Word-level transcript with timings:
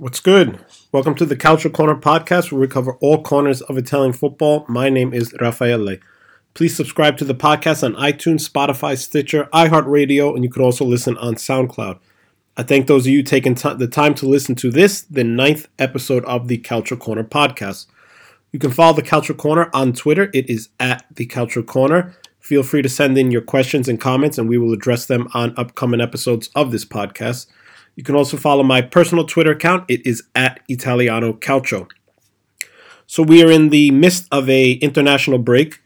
What's 0.00 0.20
good? 0.20 0.64
Welcome 0.92 1.16
to 1.16 1.26
the 1.26 1.34
Calcio 1.34 1.72
Corner 1.72 1.96
podcast 1.96 2.52
where 2.52 2.60
we 2.60 2.68
cover 2.68 2.92
all 3.00 3.20
corners 3.20 3.62
of 3.62 3.76
Italian 3.76 4.12
football. 4.12 4.64
My 4.68 4.88
name 4.88 5.12
is 5.12 5.34
Raffaele. 5.40 5.96
Please 6.54 6.76
subscribe 6.76 7.16
to 7.16 7.24
the 7.24 7.34
podcast 7.34 7.82
on 7.82 8.00
iTunes, 8.00 8.48
Spotify, 8.48 8.96
Stitcher, 8.96 9.48
iHeartRadio, 9.52 10.36
and 10.36 10.44
you 10.44 10.50
can 10.50 10.62
also 10.62 10.84
listen 10.84 11.18
on 11.18 11.34
SoundCloud. 11.34 11.98
I 12.56 12.62
thank 12.62 12.86
those 12.86 13.06
of 13.06 13.12
you 13.12 13.24
taking 13.24 13.56
t- 13.56 13.74
the 13.74 13.88
time 13.88 14.14
to 14.14 14.28
listen 14.28 14.54
to 14.54 14.70
this, 14.70 15.02
the 15.02 15.24
ninth 15.24 15.66
episode 15.80 16.24
of 16.26 16.46
the 16.46 16.58
Calcio 16.58 16.96
Corner 16.96 17.24
podcast. 17.24 17.86
You 18.52 18.60
can 18.60 18.70
follow 18.70 18.94
the 18.94 19.02
Calcio 19.02 19.36
Corner 19.36 19.68
on 19.74 19.94
Twitter. 19.94 20.30
It 20.32 20.48
is 20.48 20.68
at 20.78 21.06
the 21.12 21.26
Calcio 21.26 21.66
Corner. 21.66 22.16
Feel 22.38 22.62
free 22.62 22.82
to 22.82 22.88
send 22.88 23.18
in 23.18 23.32
your 23.32 23.42
questions 23.42 23.88
and 23.88 24.00
comments, 24.00 24.38
and 24.38 24.48
we 24.48 24.58
will 24.58 24.72
address 24.72 25.06
them 25.06 25.26
on 25.34 25.54
upcoming 25.56 26.00
episodes 26.00 26.50
of 26.54 26.70
this 26.70 26.84
podcast. 26.84 27.48
You 27.98 28.04
can 28.04 28.14
also 28.14 28.36
follow 28.36 28.62
my 28.62 28.80
personal 28.80 29.24
Twitter 29.24 29.50
account. 29.50 29.84
It 29.88 30.06
is 30.06 30.22
at 30.32 30.60
Italiano 30.68 31.32
Calcio. 31.32 31.88
So 33.08 33.24
we 33.24 33.42
are 33.42 33.50
in 33.50 33.70
the 33.70 33.90
midst 33.90 34.28
of 34.30 34.48
a 34.48 34.74
international 34.74 35.38
break. 35.38 35.82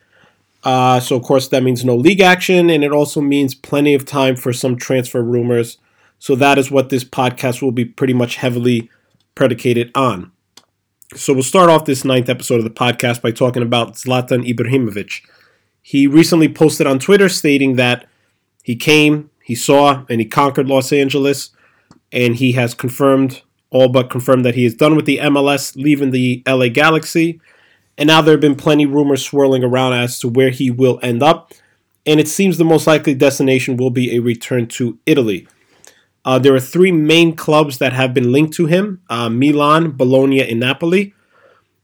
Uh, 0.63 1.01
so 1.01 1.17
of 1.17 1.23
course 1.23 1.49
that 1.49 1.63
means 1.63 1.87
no 1.87 1.97
league 1.97 2.21
action, 2.21 2.69
and 2.69 2.85
it 2.85 2.93
also 2.93 3.23
means 3.23 3.55
plenty 3.55 3.95
of 3.95 4.05
time 4.05 4.37
for 4.37 4.53
some 4.53 4.77
transfer 4.77 5.23
rumors. 5.23 5.79
So 6.19 6.35
that 6.37 6.59
is 6.59 6.71
what 6.71 6.91
this 6.91 7.03
podcast 7.03 7.63
will 7.63 7.73
be 7.73 7.87
pretty 7.87 8.13
much 8.13 8.37
heavily 8.37 8.91
predicated 9.35 9.91
on. 9.95 10.33
So 11.17 11.33
we'll 11.33 11.43
start 11.43 11.71
off 11.71 11.87
this 11.87 12.05
ninth 12.05 12.29
episode 12.29 12.59
of 12.59 12.65
the 12.65 12.71
podcast 12.71 13.23
by 13.23 13.31
talking 13.31 13.63
about 13.63 13.95
Zlatan 13.95 14.47
Ibrahimovic. 14.47 15.23
He 15.81 16.07
recently 16.07 16.51
posted 16.51 16.87
on 16.87 16.99
Twitter 16.99 17.31
stating 17.31 17.77
that 17.77 18.07
he 18.63 18.77
came, 18.77 19.31
he 19.43 19.55
saw, 19.55 20.05
and 20.11 20.21
he 20.21 20.27
conquered 20.27 20.69
Los 20.69 20.93
Angeles 20.93 21.53
and 22.13 22.37
he 22.37 22.53
has 22.53 22.75
confirmed, 22.75 23.43
all 23.71 23.89
but 23.89 24.11
confirmed, 24.11 24.45
that 24.45 24.55
he 24.55 24.65
is 24.65 24.75
done 24.75 24.95
with 24.95 25.07
the 25.07 25.19
MLS, 25.19 25.75
leaving 25.77 26.11
the 26.11 26.43
LA 26.47 26.69
Galaxy. 26.69 27.41
And 27.97 28.07
now 28.07 28.23
there 28.23 28.35
have 28.35 28.41
been 28.41 28.57
plenty 28.57 28.87
rumors 28.87 29.25
swirling 29.25 29.65
around 29.65 29.95
as 29.95 30.19
to 30.21 30.29
where 30.29 30.51
he 30.51 30.71
will 30.71 30.99
end 31.03 31.23
up. 31.23 31.53
And 32.05 32.21
it 32.21 32.29
seems 32.29 32.59
the 32.59 32.65
most 32.65 32.87
likely 32.87 33.15
destination 33.15 33.77
will 33.77 33.91
be 33.91 34.15
a 34.17 34.21
return 34.21 34.67
to 34.69 34.99
Italy. 35.07 35.47
Uh, 36.25 36.39
there 36.39 36.55
are 36.55 36.61
three 36.61 36.93
main 36.93 37.35
clubs 37.35 37.79
that 37.79 37.93
have 37.93 38.15
been 38.15 38.31
linked 38.31 38.55
to 38.55 38.67
him 38.67 39.01
uh, 39.11 39.29
Milan, 39.29 39.93
Bologna, 39.93 40.41
and 40.41 40.61
Napoli. 40.61 41.15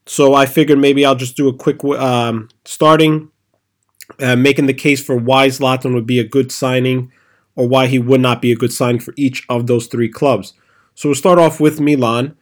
So 0.07 0.35
I 0.35 0.47
figured 0.47 0.79
maybe 0.79 1.05
I'll 1.05 1.15
just 1.15 1.37
do 1.37 1.49
a 1.49 1.55
quick 1.55 1.85
um, 1.85 2.49
starting, 2.65 3.31
uh, 4.21 4.37
making 4.37 4.67
the 4.67 4.75
case 4.75 5.05
for 5.05 5.17
why 5.17 5.49
Zlatan 5.49 5.93
would 5.95 6.07
be 6.07 6.19
a 6.19 6.25
good 6.25 6.51
signing 6.51 7.13
or 7.59 7.67
why 7.67 7.89
he 7.89 7.99
would 7.99 8.21
not 8.21 8.41
be 8.41 8.53
a 8.53 8.57
good 8.57 8.73
signing 8.73 9.01
for 9.01 9.13
each 9.17 9.45
of 9.49 9.67
those 9.67 9.89
three 9.89 10.09
clubs. 10.09 10.53
So 10.95 11.09
we'll 11.09 11.17
start 11.17 11.41
off 11.41 11.59
with 11.59 11.81
Milan 11.81 12.37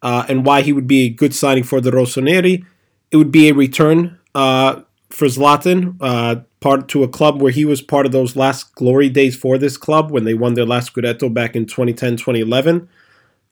uh, 0.00 0.24
and 0.30 0.46
why 0.46 0.62
he 0.62 0.72
would 0.72 0.86
be 0.86 1.04
a 1.04 1.10
good 1.10 1.34
signing 1.34 1.62
for 1.62 1.78
the 1.78 1.90
Rossoneri. 1.90 2.64
It 3.10 3.18
would 3.18 3.30
be 3.30 3.50
a 3.50 3.54
return 3.54 4.18
uh, 4.34 4.80
for 5.10 5.26
Zlatan, 5.26 5.98
uh, 6.00 6.36
part 6.60 6.88
to 6.88 7.02
a 7.02 7.08
club 7.08 7.42
where 7.42 7.52
he 7.52 7.66
was 7.66 7.82
part 7.82 8.06
of 8.06 8.12
those 8.12 8.34
last 8.34 8.74
glory 8.74 9.10
days 9.10 9.36
for 9.36 9.58
this 9.58 9.76
club 9.76 10.10
when 10.10 10.24
they 10.24 10.32
won 10.32 10.54
their 10.54 10.64
last 10.64 10.94
Scudetto 10.94 11.32
back 11.32 11.54
in 11.54 11.66
2010, 11.66 12.16
2011. 12.16 12.88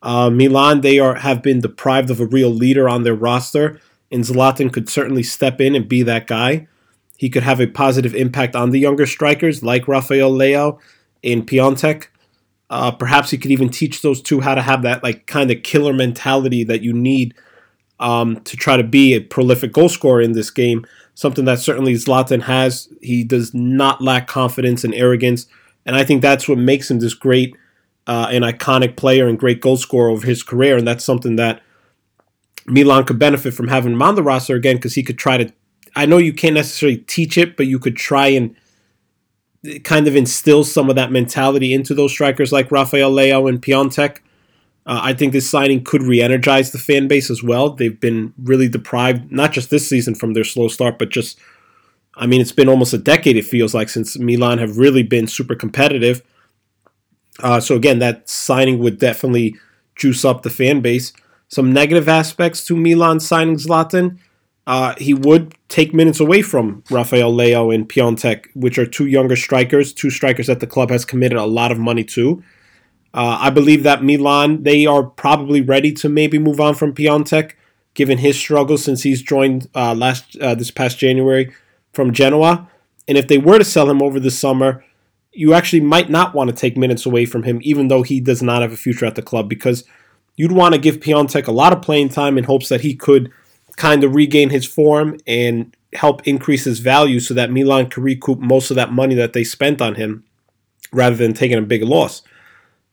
Uh, 0.01 0.31
Milan, 0.31 0.81
they 0.81 0.99
are 0.99 1.17
have 1.17 1.43
been 1.43 1.61
deprived 1.61 2.09
of 2.09 2.19
a 2.19 2.27
real 2.27 2.49
leader 2.49 2.89
on 2.89 3.03
their 3.03 3.15
roster, 3.15 3.79
and 4.11 4.25
Zlatan 4.25 4.73
could 4.73 4.89
certainly 4.89 5.23
step 5.23 5.61
in 5.61 5.75
and 5.75 5.87
be 5.87 6.03
that 6.03 6.27
guy. 6.27 6.67
He 7.19 7.29
could 7.29 7.43
have 7.43 7.61
a 7.61 7.67
positive 7.67 8.15
impact 8.15 8.57
on 8.57 8.71
the 8.71 8.81
younger 8.81 9.05
strikers 9.05 9.63
like 9.63 9.87
Rafael 9.87 10.33
Leao 10.33 10.79
in 11.23 11.45
Piatek. 11.45 12.07
Uh, 12.69 12.91
perhaps 12.93 13.31
he 13.31 13.39
could 13.39 13.51
even 13.51 13.69
teach 13.69 14.01
those 14.01 14.23
two 14.23 14.41
how 14.41 14.55
to 14.55 14.63
have 14.63 14.83
that 14.83 15.03
like 15.03 15.27
kind 15.27 15.51
of 15.51 15.63
killer 15.63 15.93
mentality 15.93 16.63
that 16.65 16.83
you 16.83 16.93
need 16.93 17.35
um, 17.99 18.41
to 18.43 18.57
try 18.57 18.77
to 18.77 18.85
be 18.85 19.15
a 19.15 19.21
prolific 19.21 19.73
goal 19.73 19.89
scorer 19.89 20.21
in 20.21 20.33
this 20.33 20.51
game. 20.51 20.87
Something 21.15 21.45
that 21.45 21.59
certainly 21.59 21.95
Zlatan 21.95 22.43
has. 22.43 22.89
He 23.03 23.25
does 23.25 23.53
not 23.53 24.01
lack 24.01 24.27
confidence 24.27 24.85
and 24.85 24.95
arrogance, 24.95 25.47
and 25.85 25.97
I 25.97 26.05
think 26.05 26.23
that's 26.23 26.49
what 26.49 26.59
makes 26.59 26.91
him 26.91 27.01
this 27.01 27.15
great 27.15 27.55
uh, 28.07 28.29
and 28.31 28.45
iconic 28.45 28.97
player 28.97 29.29
and 29.29 29.39
great 29.39 29.61
goal 29.61 29.77
scorer 29.77 30.11
of 30.11 30.23
his 30.23 30.43
career. 30.43 30.77
And 30.77 30.87
that's 30.87 31.05
something 31.05 31.37
that 31.37 31.63
Milan 32.67 33.05
could 33.05 33.19
benefit 33.19 33.53
from 33.53 33.69
having 33.69 33.93
him 33.93 34.03
on 34.03 34.15
the 34.15 34.23
roster 34.23 34.55
again 34.55 34.77
because 34.77 34.95
he 34.95 35.03
could 35.03 35.19
try 35.19 35.37
to. 35.37 35.53
I 35.97 36.07
know 36.07 36.19
you 36.19 36.33
can't 36.33 36.55
necessarily 36.55 36.99
teach 36.99 37.37
it, 37.37 37.57
but 37.57 37.67
you 37.67 37.79
could 37.79 37.97
try 37.97 38.29
and 38.29 38.55
kind 39.85 40.09
of 40.09 40.17
instills 40.17 40.73
some 40.73 40.89
of 40.89 40.97
that 40.97 41.13
mentality 41.13 41.75
into 41.75 41.95
those 41.95 42.13
strikers 42.13 42.53
like 42.53 42.71
Rafael 42.71 43.13
Leao 43.13 43.49
and 43.49 43.61
Piatek. 43.61 44.19
Uh, 44.87 45.01
I 45.03 45.13
think 45.13 45.33
this 45.33 45.49
signing 45.49 45.85
could 45.85 46.03
re-energize 46.03 46.73
the 46.73 46.79
fan 46.79 47.07
base 47.07 47.31
as 47.31 47.43
well. 47.43 47.71
They've 47.71 48.01
been 48.01 48.33
really 48.43 48.69
deprived, 48.69 49.31
not 49.31 49.53
just 49.53 49.71
this 49.71 49.87
season 49.87 50.15
from 50.15 50.33
their 50.33 50.45
slow 50.45 50.69
start, 50.69 50.99
but 50.99 51.11
just, 51.11 51.39
I 52.15 52.27
mean, 52.27 52.41
it's 52.41 52.53
been 52.53 52.69
almost 52.69 52.95
a 52.95 52.99
decade. 52.99 53.37
It 53.37 53.45
feels 53.45 53.75
like 53.75 53.91
since 53.91 54.19
Milan 54.19 54.59
have 54.59 54.79
really 54.79 55.03
been 55.03 55.27
super 55.27 55.55
competitive. 55.55 56.23
Uh, 57.41 57.61
so 57.61 57.77
again, 57.77 57.99
that 57.99 58.29
signing 58.29 58.79
would 58.79 58.99
definitely 58.99 59.57
juice 59.95 60.25
up 60.25 60.43
the 60.43 60.51
fan 60.51 60.81
base. 60.81 61.13
Some 61.49 61.73
negative 61.73 62.09
aspects 62.09 62.65
to 62.67 62.77
Milan 62.77 63.21
signing 63.21 63.57
Zlatan 63.57 64.19
uh, 64.71 64.95
he 64.99 65.13
would 65.13 65.53
take 65.69 65.93
minutes 65.93 66.21
away 66.21 66.43
from 66.43 66.85
Rafael 66.93 67.33
Leao 67.35 67.75
and 67.75 67.89
Piatek, 67.89 68.45
which 68.55 68.79
are 68.79 68.87
two 68.87 69.07
younger 69.07 69.35
strikers, 69.35 69.93
two 69.93 70.11
strikers 70.11 70.47
that 70.47 70.61
the 70.61 70.67
club 70.69 70.91
has 70.91 71.05
committed 71.05 71.39
a 71.39 71.45
lot 71.45 71.73
of 71.73 71.79
money 71.79 72.05
to. 72.05 72.41
Uh, 73.13 73.37
I 73.41 73.51
believe 73.51 73.83
that 73.83 74.05
Milan, 74.05 74.63
they 74.63 74.87
are 74.87 75.03
probably 75.03 75.61
ready 75.61 75.91
to 75.95 76.09
maybe 76.09 76.39
move 76.39 76.61
on 76.61 76.77
from 76.77 76.95
Piatek, 76.95 77.55
given 77.95 78.19
his 78.19 78.39
struggles 78.39 78.85
since 78.85 79.03
he's 79.03 79.23
joined 79.23 79.69
uh, 79.75 79.93
last 79.93 80.37
uh, 80.37 80.55
this 80.55 80.71
past 80.71 80.99
January 80.99 81.53
from 81.93 82.13
Genoa. 82.13 82.71
And 83.09 83.19
if 83.19 83.27
they 83.27 83.39
were 83.39 83.59
to 83.59 83.65
sell 83.65 83.91
him 83.91 84.01
over 84.01 84.21
the 84.21 84.31
summer, 84.31 84.85
you 85.33 85.53
actually 85.53 85.81
might 85.81 86.11
not 86.11 86.33
want 86.33 86.49
to 86.49 86.55
take 86.55 86.77
minutes 86.77 87.05
away 87.05 87.25
from 87.25 87.43
him, 87.43 87.59
even 87.63 87.89
though 87.89 88.05
he 88.05 88.21
does 88.21 88.41
not 88.41 88.63
have 88.63 88.71
a 88.73 88.77
future 88.77 89.07
at 89.07 89.17
the 89.17 89.23
club, 89.23 89.49
because 89.49 89.83
you'd 90.37 90.53
want 90.53 90.75
to 90.75 90.81
give 90.81 91.01
Piatek 91.01 91.49
a 91.49 91.53
lot 91.53 91.73
of 91.73 91.83
playing 91.83 92.11
time 92.11 92.39
in 92.39 92.45
hopes 92.45 92.69
that 92.69 92.83
he 92.83 92.95
could 92.95 93.33
kind 93.81 94.05
of 94.05 94.15
regain 94.15 94.51
his 94.51 94.67
form 94.67 95.17
and 95.27 95.75
help 95.95 96.21
increase 96.29 96.65
his 96.65 96.81
value 96.81 97.19
so 97.19 97.33
that 97.33 97.51
Milan 97.51 97.89
can 97.89 98.03
recoup 98.03 98.39
most 98.39 98.71
of 98.71 98.75
that 98.77 98.93
money 98.93 99.15
that 99.15 99.33
they 99.33 99.43
spent 99.43 99.81
on 99.81 99.95
him 99.95 100.23
rather 100.93 101.17
than 101.17 101.33
taking 101.33 101.57
a 101.57 101.63
big 101.63 101.83
loss. 101.83 102.21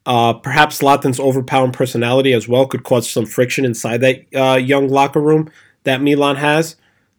Uh, 0.06 0.32
perhaps 0.32 0.80
Zlatan's 0.80 1.20
overpowering 1.20 1.74
personality 1.74 2.32
as 2.32 2.48
well 2.48 2.66
could 2.66 2.86
cause 2.86 3.12
some 3.12 3.26
friction 3.26 3.66
inside 3.66 3.98
that 3.98 4.26
uh, 4.34 4.56
young 4.56 4.88
locker 4.88 5.20
room 5.20 5.52
that 5.84 6.02
Milan 6.02 6.38
has. 6.38 6.78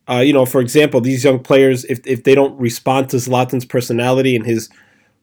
Uh, 0.08 0.20
you 0.20 0.32
know, 0.32 0.46
for 0.46 0.62
example, 0.62 1.02
these 1.02 1.22
young 1.22 1.38
players, 1.38 1.84
if, 1.84 2.00
if 2.06 2.24
they 2.24 2.34
don't 2.34 2.58
respond 2.58 3.10
to 3.10 3.16
Zlatan's 3.16 3.66
personality 3.66 4.34
and 4.34 4.46
his 4.46 4.70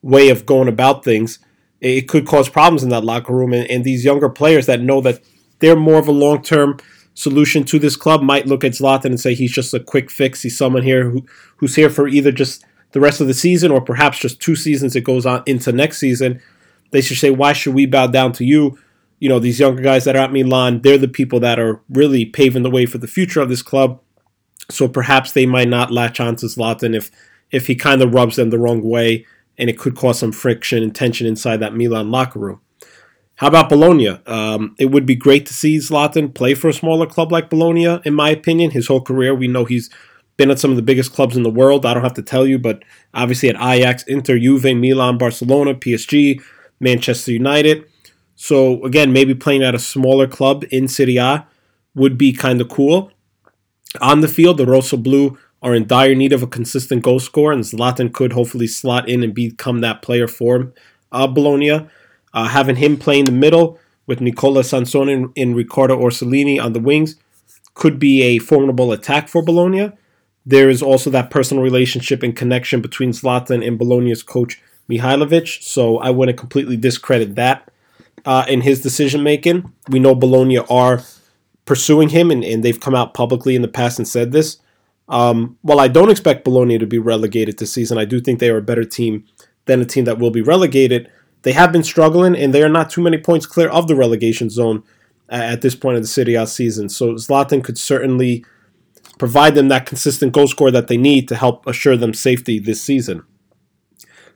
way 0.03 0.29
of 0.29 0.45
going 0.45 0.67
about 0.67 1.03
things, 1.03 1.39
it 1.81 2.07
could 2.07 2.27
cause 2.27 2.47
problems 2.47 2.83
in 2.83 2.89
that 2.89 3.03
locker 3.03 3.33
room. 3.33 3.53
And, 3.53 3.67
and 3.71 3.83
these 3.83 4.05
younger 4.05 4.29
players 4.29 4.67
that 4.67 4.81
know 4.81 5.01
that 5.01 5.19
they're 5.57 5.75
more 5.75 5.97
of 5.97 6.07
a 6.07 6.11
long 6.11 6.43
term 6.43 6.77
solution 7.15 7.63
to 7.63 7.79
this 7.79 7.95
club 7.95 8.21
might 8.21 8.45
look 8.45 8.63
at 8.63 8.73
Zlatan 8.73 9.05
and 9.05 9.19
say 9.19 9.33
he's 9.33 9.51
just 9.51 9.73
a 9.73 9.79
quick 9.79 10.11
fix. 10.11 10.43
He's 10.43 10.57
someone 10.57 10.83
here 10.83 11.09
who, 11.09 11.25
who's 11.57 11.75
here 11.75 11.89
for 11.89 12.07
either 12.07 12.31
just 12.31 12.63
the 12.91 12.99
rest 12.99 13.19
of 13.19 13.27
the 13.27 13.33
season 13.33 13.71
or 13.71 13.81
perhaps 13.81 14.19
just 14.19 14.39
two 14.39 14.55
seasons. 14.55 14.95
It 14.95 15.01
goes 15.01 15.25
on 15.25 15.41
into 15.45 15.71
next 15.71 15.97
season. 15.97 16.41
They 16.91 17.01
should 17.01 17.17
say, 17.17 17.31
why 17.31 17.53
should 17.53 17.73
we 17.73 17.85
bow 17.85 18.07
down 18.07 18.33
to 18.33 18.45
you? 18.45 18.77
You 19.19 19.29
know, 19.29 19.39
these 19.39 19.59
younger 19.59 19.81
guys 19.81 20.03
that 20.03 20.15
are 20.15 20.25
at 20.25 20.33
Milan, 20.33 20.81
they're 20.81 20.97
the 20.97 21.07
people 21.07 21.39
that 21.39 21.57
are 21.57 21.81
really 21.89 22.25
paving 22.25 22.63
the 22.63 22.69
way 22.69 22.85
for 22.85 22.97
the 22.97 23.07
future 23.07 23.41
of 23.41 23.49
this 23.49 23.61
club. 23.61 24.01
So 24.69 24.87
perhaps 24.87 25.31
they 25.31 25.45
might 25.45 25.69
not 25.69 25.91
latch 25.91 26.19
on 26.19 26.35
to 26.37 26.45
Zlatan 26.47 26.95
if 26.95 27.11
if 27.51 27.67
he 27.67 27.75
kind 27.75 28.01
of 28.01 28.13
rubs 28.13 28.35
them 28.35 28.49
the 28.49 28.57
wrong 28.57 28.81
way, 28.81 29.25
and 29.57 29.69
it 29.69 29.77
could 29.77 29.95
cause 29.95 30.19
some 30.19 30.31
friction 30.31 30.83
and 30.83 30.93
tension 30.93 31.27
inside 31.27 31.57
that 31.57 31.75
Milan 31.75 32.11
locker 32.11 32.39
room. 32.39 32.59
How 33.35 33.47
about 33.47 33.67
Bologna? 33.67 34.09
Um, 34.25 34.75
it 34.79 34.85
would 34.85 35.05
be 35.05 35.15
great 35.15 35.45
to 35.47 35.53
see 35.53 35.77
Zlatan 35.77 36.33
play 36.33 36.53
for 36.53 36.69
a 36.69 36.73
smaller 36.73 37.05
club 37.05 37.31
like 37.31 37.49
Bologna, 37.49 37.99
in 38.05 38.13
my 38.13 38.29
opinion. 38.29 38.71
His 38.71 38.87
whole 38.87 39.01
career, 39.01 39.35
we 39.35 39.47
know 39.47 39.65
he's 39.65 39.89
been 40.37 40.51
at 40.51 40.59
some 40.59 40.71
of 40.71 40.77
the 40.77 40.81
biggest 40.81 41.13
clubs 41.13 41.35
in 41.35 41.43
the 41.43 41.49
world. 41.49 41.85
I 41.85 41.93
don't 41.93 42.03
have 42.03 42.13
to 42.13 42.21
tell 42.21 42.47
you, 42.47 42.57
but 42.57 42.83
obviously 43.13 43.49
at 43.49 43.55
Ajax, 43.55 44.03
Inter, 44.03 44.39
Juve, 44.39 44.75
Milan, 44.75 45.17
Barcelona, 45.17 45.73
PSG, 45.73 46.41
Manchester 46.79 47.33
United. 47.33 47.85
So 48.35 48.83
again, 48.85 49.11
maybe 49.11 49.35
playing 49.35 49.63
at 49.63 49.75
a 49.75 49.79
smaller 49.79 50.27
club 50.27 50.63
in 50.71 50.87
Serie 50.87 51.17
A 51.17 51.45
would 51.93 52.17
be 52.17 52.31
kind 52.31 52.61
of 52.61 52.69
cool. 52.69 53.11
On 54.01 54.21
the 54.21 54.27
field, 54.27 54.57
the 54.57 54.65
Rossoblu 54.65 55.37
are 55.61 55.73
in 55.73 55.87
dire 55.87 56.15
need 56.15 56.33
of 56.33 56.43
a 56.43 56.47
consistent 56.47 57.01
goal 57.01 57.19
scorer, 57.19 57.53
and 57.53 57.63
Zlatan 57.63 58.13
could 58.13 58.33
hopefully 58.33 58.67
slot 58.67 59.09
in 59.09 59.23
and 59.23 59.33
become 59.33 59.79
that 59.81 60.01
player 60.01 60.27
for 60.27 60.73
uh, 61.11 61.27
Bologna. 61.27 61.87
Uh, 62.35 62.47
having 62.49 62.75
him 62.75 62.97
play 62.97 63.17
in 63.17 63.25
the 63.25 63.31
middle 63.45 63.79
with 64.05 64.21
Nicola 64.21 64.61
Sansone 64.61 65.09
and, 65.09 65.31
and 65.35 65.55
Riccardo 65.55 65.97
Orsolini 65.97 66.61
on 66.63 66.73
the 66.73 66.79
wings 66.79 67.15
could 67.73 67.97
be 67.97 68.21
a 68.21 68.39
formidable 68.39 68.91
attack 68.91 69.27
for 69.27 69.41
Bologna. 69.41 69.91
There 70.45 70.69
is 70.69 70.83
also 70.83 71.09
that 71.09 71.31
personal 71.31 71.63
relationship 71.63 72.21
and 72.21 72.35
connection 72.35 72.81
between 72.81 73.11
Zlatan 73.11 73.65
and 73.65 73.79
Bologna's 73.79 74.21
coach 74.21 74.61
Mihajlovic, 74.87 75.63
so 75.63 75.97
I 75.97 76.11
wouldn't 76.11 76.37
completely 76.37 76.77
discredit 76.77 77.35
that. 77.35 77.71
uh, 78.25 78.45
in 78.47 78.61
his 78.61 78.81
decision 78.81 79.23
making. 79.23 79.71
We 79.89 79.99
know 79.99 80.15
Bologna 80.15 80.57
are 80.57 81.03
pursuing 81.65 82.09
him, 82.09 82.31
and, 82.31 82.43
and 82.43 82.63
they've 82.63 82.79
come 82.79 82.95
out 82.95 83.13
publicly 83.13 83.55
in 83.55 83.61
the 83.61 83.67
past 83.67 83.99
and 83.99 84.07
said 84.07 84.31
this. 84.31 84.57
Um, 85.07 85.57
while 85.61 85.79
I 85.79 85.87
don't 85.87 86.09
expect 86.09 86.43
Bologna 86.43 86.79
to 86.79 86.87
be 86.87 86.97
relegated 86.97 87.59
this 87.59 87.71
season, 87.71 87.97
I 87.97 88.05
do 88.05 88.19
think 88.19 88.39
they 88.39 88.49
are 88.49 88.57
a 88.57 88.63
better 88.63 88.85
team 88.85 89.25
than 89.65 89.81
a 89.81 89.85
team 89.85 90.05
that 90.05 90.17
will 90.17 90.31
be 90.31 90.41
relegated. 90.41 91.09
They 91.45 91.51
have 91.51 91.71
been 91.71 91.83
struggling, 91.83 92.35
and 92.35 92.55
they 92.55 92.63
are 92.63 92.69
not 92.69 92.89
too 92.89 93.01
many 93.01 93.19
points 93.19 93.45
clear 93.45 93.69
of 93.69 93.87
the 93.87 93.95
relegation 93.95 94.49
zone 94.49 94.81
at 95.29 95.61
this 95.61 95.75
point 95.75 95.95
of 95.95 96.01
the 96.01 96.07
Serie 96.07 96.33
A 96.33 96.47
season. 96.47 96.89
So 96.89 97.13
Zlatan 97.13 97.63
could 97.63 97.77
certainly 97.77 98.43
provide 99.19 99.53
them 99.53 99.67
that 99.67 99.85
consistent 99.85 100.33
goal 100.33 100.47
score 100.47 100.71
that 100.71 100.87
they 100.87 100.97
need 100.97 101.27
to 101.27 101.35
help 101.35 101.67
assure 101.67 101.97
them 101.97 102.15
safety 102.15 102.57
this 102.57 102.81
season. 102.81 103.21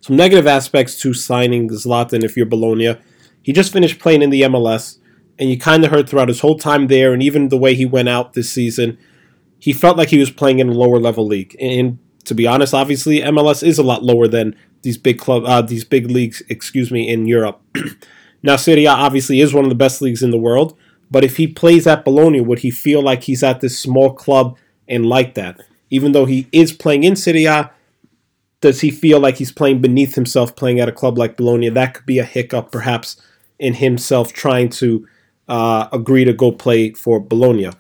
Some 0.02 0.18
negative 0.18 0.46
aspects 0.46 1.02
to 1.02 1.16
signing 1.16 1.68
Zlatan 1.70 2.24
if 2.24 2.38
you're 2.38 2.46
Bologna. 2.46 2.96
He 3.42 3.54
just 3.54 3.74
finished 3.74 3.98
playing 3.98 4.22
in 4.22 4.30
the 4.30 4.44
MLS, 4.44 5.00
and 5.40 5.50
you 5.50 5.58
kind 5.58 5.84
of 5.84 5.90
heard 5.90 6.08
throughout 6.08 6.28
his 6.28 6.42
whole 6.42 6.60
time 6.60 6.88
there, 6.88 7.12
and 7.12 7.24
even 7.24 7.50
the 7.50 7.58
way 7.58 7.74
he 7.74 7.88
went 7.88 8.08
out 8.08 8.34
this 8.34 8.52
season, 8.52 9.00
he 9.58 9.74
felt 9.74 9.98
like 9.98 10.10
he 10.10 10.20
was 10.20 10.30
playing 10.30 10.60
in 10.60 10.70
a 10.70 10.74
lower 10.74 11.00
level 11.00 11.26
league. 11.26 11.56
And 11.60 11.98
to 12.26 12.36
be 12.36 12.46
honest, 12.46 12.76
obviously 12.76 13.22
MLS 13.22 13.66
is 13.66 13.80
a 13.80 13.84
lot 13.84 14.04
lower 14.04 14.28
than 14.28 14.56
these 14.82 14.98
big 14.98 15.20
club, 15.20 15.44
uh, 15.46 15.62
these 15.62 15.84
big 15.84 16.10
leagues, 16.10 16.42
excuse 16.50 16.92
me, 16.92 17.08
in 17.10 17.28
Europe. 17.28 17.62
now 18.44 18.56
Serie 18.56 18.86
A 18.86 18.92
obviously 18.92 19.42
is 19.42 19.54
one 19.54 19.66
of 19.66 19.70
the 19.70 19.76
best 19.76 20.02
leagues 20.02 20.24
in 20.24 20.32
the 20.32 20.38
world, 20.38 20.78
but 21.12 21.24
if 21.24 21.38
he 21.38 21.48
plays 21.48 21.88
at 21.88 22.06
Bologna, 22.06 22.42
would 22.42 22.60
he 22.60 22.72
feel 22.72 23.02
like 23.02 23.24
he's 23.24 23.44
at 23.44 23.62
this 23.62 23.80
small 23.80 24.14
club 24.14 24.58
and 24.88 25.06
like 25.06 25.34
that? 25.36 25.60
Even 25.90 26.12
though 26.12 26.26
he 26.26 26.48
is 26.52 26.72
playing 26.72 27.04
in 27.04 27.16
Serie 27.16 27.46
A, 27.46 27.72
does 28.62 28.82
he 28.82 28.92
feel 28.92 29.20
like 29.20 29.38
he's 29.38 29.52
playing 29.52 29.82
beneath 29.82 30.16
himself 30.16 30.56
playing 30.56 30.80
at 30.80 30.90
a 30.90 30.94
club 30.94 31.18
like 31.18 31.38
Bologna? 31.38 31.70
That 31.70 31.94
could 31.94 32.06
be 32.06 32.20
a 32.20 32.26
hiccup, 32.26 32.72
perhaps, 32.72 33.22
in 33.58 33.76
himself 33.76 34.34
trying 34.34 34.70
to 34.70 35.08
uh, 35.48 35.88
agree 35.92 36.26
to 36.26 36.34
go 36.34 36.52
play 36.52 36.92
for 36.92 37.20
Bologna. 37.20 37.72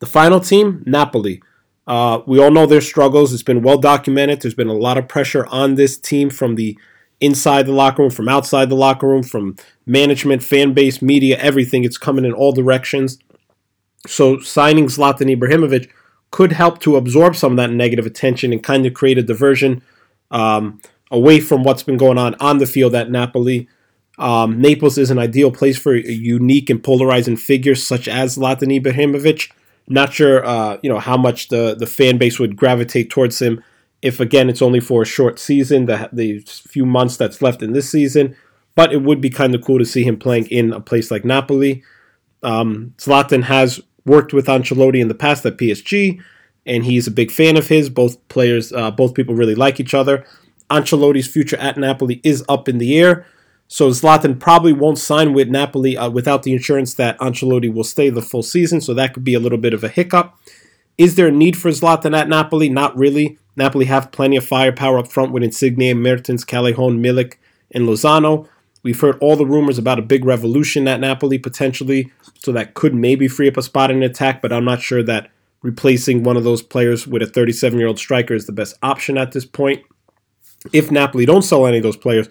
The 0.00 0.06
final 0.06 0.40
team, 0.40 0.82
Napoli. 0.86 1.42
Uh, 1.86 2.20
we 2.26 2.40
all 2.40 2.50
know 2.50 2.66
their 2.66 2.80
struggles. 2.80 3.32
It's 3.32 3.42
been 3.42 3.62
well 3.62 3.78
documented. 3.78 4.40
There's 4.40 4.54
been 4.54 4.68
a 4.68 4.74
lot 4.74 4.98
of 4.98 5.08
pressure 5.08 5.46
on 5.46 5.74
this 5.76 5.96
team 5.96 6.30
from 6.30 6.56
the 6.56 6.76
inside 7.20 7.66
the 7.66 7.72
locker 7.72 8.02
room, 8.02 8.10
from 8.10 8.28
outside 8.28 8.68
the 8.68 8.76
locker 8.76 9.06
room, 9.06 9.22
from 9.22 9.56
management, 9.86 10.42
fan 10.42 10.72
base, 10.72 11.00
media, 11.00 11.38
everything. 11.38 11.84
It's 11.84 11.98
coming 11.98 12.24
in 12.24 12.32
all 12.32 12.52
directions. 12.52 13.18
So 14.06 14.38
signing 14.40 14.86
Zlatan 14.86 15.34
Ibrahimovic 15.34 15.90
could 16.30 16.52
help 16.52 16.80
to 16.80 16.96
absorb 16.96 17.36
some 17.36 17.52
of 17.52 17.56
that 17.56 17.70
negative 17.70 18.06
attention 18.06 18.52
and 18.52 18.62
kind 18.62 18.84
of 18.84 18.94
create 18.94 19.18
a 19.18 19.22
diversion 19.22 19.82
um, 20.30 20.80
away 21.10 21.40
from 21.40 21.62
what's 21.62 21.82
been 21.82 21.96
going 21.96 22.18
on 22.18 22.34
on 22.40 22.58
the 22.58 22.66
field 22.66 22.94
at 22.94 23.10
Napoli. 23.10 23.68
Um, 24.18 24.60
Naples 24.60 24.98
is 24.98 25.10
an 25.10 25.18
ideal 25.18 25.50
place 25.50 25.78
for 25.78 25.94
a 25.94 26.00
unique 26.00 26.70
and 26.70 26.82
polarizing 26.82 27.36
figures 27.36 27.82
such 27.86 28.08
as 28.08 28.36
Zlatan 28.36 28.80
Ibrahimovic. 28.80 29.50
Not 29.88 30.12
sure, 30.12 30.44
uh, 30.44 30.78
you 30.82 30.90
know, 30.90 30.98
how 30.98 31.16
much 31.16 31.48
the, 31.48 31.74
the 31.74 31.86
fan 31.86 32.18
base 32.18 32.38
would 32.38 32.56
gravitate 32.56 33.10
towards 33.10 33.40
him 33.40 33.62
if, 34.02 34.20
again, 34.20 34.48
it's 34.48 34.62
only 34.62 34.80
for 34.80 35.02
a 35.02 35.06
short 35.06 35.38
season, 35.38 35.86
the, 35.86 36.08
the 36.12 36.40
few 36.40 36.84
months 36.84 37.16
that's 37.16 37.40
left 37.40 37.62
in 37.62 37.72
this 37.72 37.90
season. 37.90 38.36
But 38.74 38.92
it 38.92 39.02
would 39.02 39.20
be 39.20 39.30
kind 39.30 39.54
of 39.54 39.64
cool 39.64 39.78
to 39.78 39.84
see 39.84 40.04
him 40.04 40.18
playing 40.18 40.46
in 40.46 40.72
a 40.72 40.80
place 40.80 41.10
like 41.10 41.24
Napoli. 41.24 41.82
Um, 42.42 42.94
Zlatan 42.98 43.44
has 43.44 43.80
worked 44.04 44.32
with 44.32 44.46
Ancelotti 44.46 45.00
in 45.00 45.08
the 45.08 45.14
past 45.14 45.46
at 45.46 45.56
PSG, 45.56 46.20
and 46.66 46.84
he's 46.84 47.06
a 47.06 47.10
big 47.10 47.30
fan 47.30 47.56
of 47.56 47.68
his. 47.68 47.88
Both 47.88 48.26
players, 48.28 48.72
uh, 48.72 48.90
both 48.90 49.14
people 49.14 49.34
really 49.34 49.54
like 49.54 49.80
each 49.80 49.94
other. 49.94 50.26
Ancelotti's 50.70 51.28
future 51.28 51.56
at 51.56 51.76
Napoli 51.76 52.20
is 52.24 52.44
up 52.48 52.68
in 52.68 52.78
the 52.78 52.98
air. 52.98 53.26
So 53.68 53.90
Zlatan 53.90 54.38
probably 54.38 54.72
won't 54.72 54.98
sign 54.98 55.32
with 55.32 55.48
Napoli 55.48 55.96
uh, 55.96 56.08
without 56.08 56.44
the 56.44 56.52
insurance 56.52 56.94
that 56.94 57.18
Ancelotti 57.18 57.72
will 57.72 57.84
stay 57.84 58.10
the 58.10 58.22
full 58.22 58.42
season. 58.42 58.80
So 58.80 58.94
that 58.94 59.12
could 59.12 59.24
be 59.24 59.34
a 59.34 59.40
little 59.40 59.58
bit 59.58 59.74
of 59.74 59.82
a 59.82 59.88
hiccup. 59.88 60.36
Is 60.98 61.16
there 61.16 61.28
a 61.28 61.32
need 61.32 61.56
for 61.56 61.70
Zlatan 61.70 62.16
at 62.16 62.28
Napoli? 62.28 62.68
Not 62.68 62.96
really. 62.96 63.38
Napoli 63.56 63.86
have 63.86 64.12
plenty 64.12 64.36
of 64.36 64.46
firepower 64.46 64.98
up 64.98 65.08
front 65.08 65.32
with 65.32 65.42
Insigne, 65.42 65.96
Mertens, 65.96 66.44
Callejon, 66.44 67.00
Milik, 67.00 67.34
and 67.72 67.86
Lozano. 67.86 68.48
We've 68.82 69.00
heard 69.00 69.18
all 69.20 69.34
the 69.34 69.46
rumors 69.46 69.78
about 69.78 69.98
a 69.98 70.02
big 70.02 70.24
revolution 70.24 70.86
at 70.86 71.00
Napoli 71.00 71.38
potentially, 71.38 72.12
so 72.38 72.52
that 72.52 72.74
could 72.74 72.94
maybe 72.94 73.26
free 73.26 73.48
up 73.48 73.56
a 73.56 73.62
spot 73.62 73.90
in 73.90 74.02
attack, 74.02 74.40
but 74.40 74.52
I'm 74.52 74.64
not 74.64 74.80
sure 74.80 75.02
that 75.02 75.30
replacing 75.62 76.22
one 76.22 76.36
of 76.36 76.44
those 76.44 76.62
players 76.62 77.06
with 77.06 77.22
a 77.22 77.26
37 77.26 77.78
year 77.78 77.88
old 77.88 77.98
striker 77.98 78.34
is 78.34 78.46
the 78.46 78.52
best 78.52 78.76
option 78.82 79.18
at 79.18 79.32
this 79.32 79.44
point. 79.44 79.84
If 80.72 80.90
Napoli 80.90 81.26
don't 81.26 81.42
sell 81.42 81.66
any 81.66 81.78
of 81.78 81.82
those 81.82 81.96
players, 81.96 82.28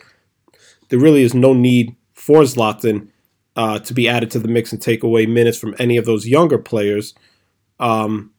there 0.89 0.99
really 0.99 1.23
is 1.23 1.33
no 1.33 1.53
need 1.53 1.95
for 2.13 2.41
Zlatan 2.41 3.09
uh, 3.55 3.79
to 3.79 3.93
be 3.93 4.07
added 4.07 4.31
to 4.31 4.39
the 4.39 4.47
mix 4.47 4.71
and 4.71 4.81
take 4.81 5.03
away 5.03 5.25
minutes 5.25 5.57
from 5.57 5.75
any 5.79 5.97
of 5.97 6.05
those 6.05 6.27
younger 6.27 6.57
players. 6.57 7.13
Um, 7.79 8.31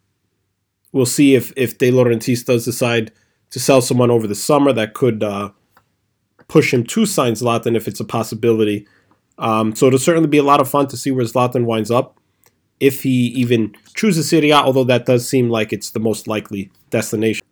we'll 0.92 1.06
see 1.06 1.34
if 1.34 1.52
if 1.56 1.78
De 1.78 1.90
Laurentiis 1.90 2.44
does 2.44 2.64
decide 2.64 3.12
to 3.50 3.60
sell 3.60 3.80
someone 3.80 4.10
over 4.10 4.26
the 4.26 4.34
summer 4.34 4.72
that 4.72 4.94
could 4.94 5.22
uh, 5.22 5.50
push 6.48 6.72
him 6.72 6.84
to 6.84 7.06
sign 7.06 7.34
Zlatan 7.34 7.76
if 7.76 7.88
it's 7.88 8.00
a 8.00 8.04
possibility. 8.04 8.86
Um, 9.38 9.74
so 9.74 9.86
it'll 9.86 9.98
certainly 9.98 10.28
be 10.28 10.38
a 10.38 10.42
lot 10.42 10.60
of 10.60 10.68
fun 10.68 10.86
to 10.88 10.96
see 10.96 11.10
where 11.10 11.24
Zlatan 11.24 11.64
winds 11.64 11.90
up 11.90 12.18
if 12.80 13.02
he 13.02 13.28
even 13.28 13.74
chooses 13.94 14.28
Serie 14.28 14.50
A, 14.50 14.56
although 14.56 14.84
that 14.84 15.06
does 15.06 15.28
seem 15.28 15.48
like 15.48 15.72
it's 15.72 15.90
the 15.90 16.00
most 16.00 16.26
likely 16.26 16.70
destination. 16.90 17.44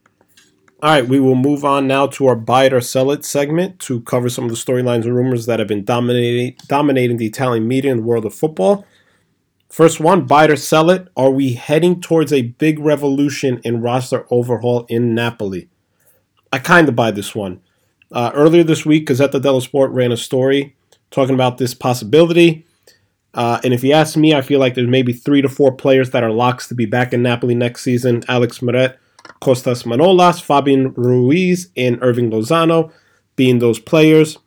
All 0.85 0.91
right, 0.91 1.09
we 1.09 1.19
will 1.19 1.35
move 1.35 1.65
on 1.65 1.87
now 1.87 2.07
to 2.09 2.27
our 2.27 2.37
buy 2.37 2.65
it 2.67 2.75
or 2.75 2.83
sell 2.83 3.11
it 3.11 3.25
segment 3.25 3.79
to 3.79 4.03
cover 4.03 4.29
some 4.29 4.45
of 4.45 4.51
the 4.51 4.57
storylines 4.57 5.05
and 5.05 5.17
rumors 5.17 5.47
that 5.47 5.59
have 5.59 5.67
been 5.67 5.83
dominating 5.83 6.57
dominating 6.67 7.17
the 7.17 7.25
Italian 7.25 7.67
media 7.67 7.91
and 7.91 8.01
the 8.01 8.05
world 8.05 8.27
of 8.27 8.35
football. 8.35 8.85
First 9.71 9.99
one, 9.99 10.27
buy 10.27 10.45
it 10.45 10.51
or 10.51 10.57
sell 10.57 10.91
it. 10.91 11.09
Are 11.17 11.31
we 11.31 11.55
heading 11.55 12.03
towards 12.03 12.35
a 12.35 12.43
big 12.43 12.79
revolution 12.79 13.63
in 13.65 13.81
roster 13.81 14.27
overhaul 14.29 14.85
in 14.91 15.15
Napoli? 15.15 15.71
I 16.53 16.59
kind 16.59 16.87
of 16.87 16.95
buy 16.95 17.13
this 17.13 17.35
one. 17.35 17.63
Uh, 18.13 18.33
earlier 18.35 18.63
this 18.63 18.85
week, 18.85 19.07
Gazzetta 19.09 19.41
dello 19.41 19.61
Sport 19.61 19.91
ran 19.93 20.13
a 20.13 20.19
story 20.19 20.77
talking 21.11 21.35
about 21.35 21.57
this 21.57 21.73
possibility. 21.73 22.67
Uh, 23.33 23.59
and 23.65 23.73
if 23.73 23.83
you 23.85 23.93
ask 23.93 24.19
me, 24.19 24.35
I 24.35 24.43
feel 24.43 24.61
like 24.61 24.75
there's 24.75 24.87
maybe 24.87 25.15
three 25.15 25.41
to 25.41 25.49
four 25.49 25.73
players 25.73 26.11
that 26.11 26.23
are 26.23 26.31
locks 26.31 26.69
to 26.69 26.75
be 26.75 26.85
back 26.85 27.15
in 27.15 27.23
Napoli 27.23 27.55
next 27.55 27.81
season. 27.85 28.23
Alex 28.29 28.59
Meret, 28.59 28.99
Costas 29.41 29.85
Manolas, 29.85 30.41
Fabian 30.41 30.93
Ruiz, 30.95 31.71
and 31.77 32.01
Hirving 32.01 32.31
Lozano 32.31 32.93
being 33.37 33.59
those 33.59 33.79
players. 33.79 34.39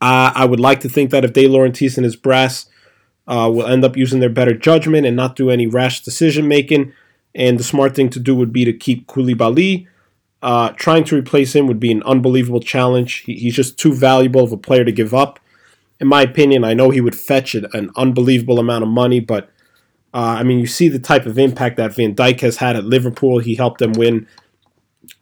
Uh, 0.00 0.32
I 0.34 0.44
would 0.44 0.60
like 0.60 0.80
to 0.80 0.88
think 0.88 1.10
that 1.10 1.24
if 1.24 1.32
De 1.32 1.46
Laurentiis 1.46 1.96
and 1.96 2.04
his 2.04 2.16
brass 2.16 2.66
uh, 3.26 3.50
will 3.52 3.66
end 3.66 3.84
up 3.84 3.96
using 3.96 4.20
their 4.20 4.30
better 4.30 4.54
judgment 4.54 5.06
and 5.06 5.16
not 5.16 5.36
do 5.36 5.50
any 5.50 5.66
rash 5.66 6.02
decision 6.02 6.46
making, 6.48 6.92
and 7.34 7.58
the 7.58 7.64
smart 7.64 7.94
thing 7.94 8.08
to 8.10 8.20
do 8.20 8.34
would 8.34 8.52
be 8.52 8.64
to 8.64 8.72
keep 8.72 9.06
Koulibaly. 9.06 9.86
Uh, 10.40 10.70
trying 10.70 11.02
to 11.04 11.16
replace 11.16 11.54
him 11.54 11.66
would 11.66 11.80
be 11.80 11.90
an 11.90 12.02
unbelievable 12.04 12.60
challenge. 12.60 13.24
He, 13.26 13.34
he's 13.34 13.56
just 13.56 13.78
too 13.78 13.92
valuable 13.92 14.44
of 14.44 14.52
a 14.52 14.56
player 14.56 14.84
to 14.84 14.92
give 14.92 15.12
up. 15.12 15.40
In 16.00 16.06
my 16.06 16.22
opinion, 16.22 16.62
I 16.62 16.74
know 16.74 16.90
he 16.90 17.00
would 17.00 17.16
fetch 17.16 17.56
an 17.56 17.90
unbelievable 17.96 18.60
amount 18.60 18.84
of 18.84 18.88
money, 18.88 19.18
but 19.18 19.50
uh, 20.18 20.34
I 20.40 20.42
mean, 20.42 20.58
you 20.58 20.66
see 20.66 20.88
the 20.88 20.98
type 20.98 21.26
of 21.26 21.38
impact 21.38 21.76
that 21.76 21.94
Van 21.94 22.12
Dijk 22.12 22.40
has 22.40 22.56
had 22.56 22.74
at 22.74 22.84
Liverpool. 22.84 23.38
He 23.38 23.54
helped 23.54 23.78
them 23.78 23.92
win 23.92 24.26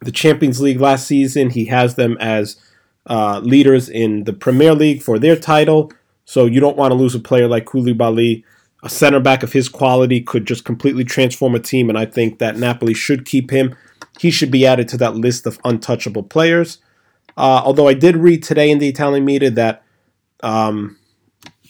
the 0.01 0.11
Champions 0.11 0.59
League 0.59 0.81
last 0.81 1.05
season. 1.05 1.51
He 1.51 1.65
has 1.65 1.93
them 1.93 2.17
as 2.19 2.59
uh, 3.05 3.39
leaders 3.43 3.89
in 3.89 4.23
the 4.23 4.33
Premier 4.33 4.73
League 4.73 5.03
for 5.03 5.19
their 5.19 5.35
title. 5.35 5.91
So 6.25 6.47
you 6.47 6.59
don't 6.59 6.77
want 6.77 6.89
to 6.89 6.95
lose 6.95 7.13
a 7.13 7.19
player 7.19 7.47
like 7.47 7.65
Koulibaly. 7.65 8.43
A 8.81 8.89
center 8.89 9.19
back 9.19 9.43
of 9.43 9.53
his 9.53 9.69
quality 9.69 10.19
could 10.19 10.47
just 10.47 10.65
completely 10.65 11.03
transform 11.03 11.53
a 11.53 11.59
team, 11.59 11.89
and 11.89 11.97
I 11.97 12.07
think 12.07 12.39
that 12.39 12.57
Napoli 12.57 12.95
should 12.95 13.23
keep 13.23 13.51
him. 13.51 13.75
He 14.19 14.31
should 14.31 14.49
be 14.49 14.65
added 14.65 14.87
to 14.87 14.97
that 14.97 15.15
list 15.15 15.45
of 15.45 15.59
untouchable 15.63 16.23
players. 16.23 16.79
Uh, 17.37 17.61
although 17.63 17.87
I 17.87 17.93
did 17.93 18.17
read 18.17 18.41
today 18.41 18.71
in 18.71 18.79
the 18.79 18.89
Italian 18.89 19.25
media 19.25 19.51
that 19.51 19.83
um, 20.41 20.97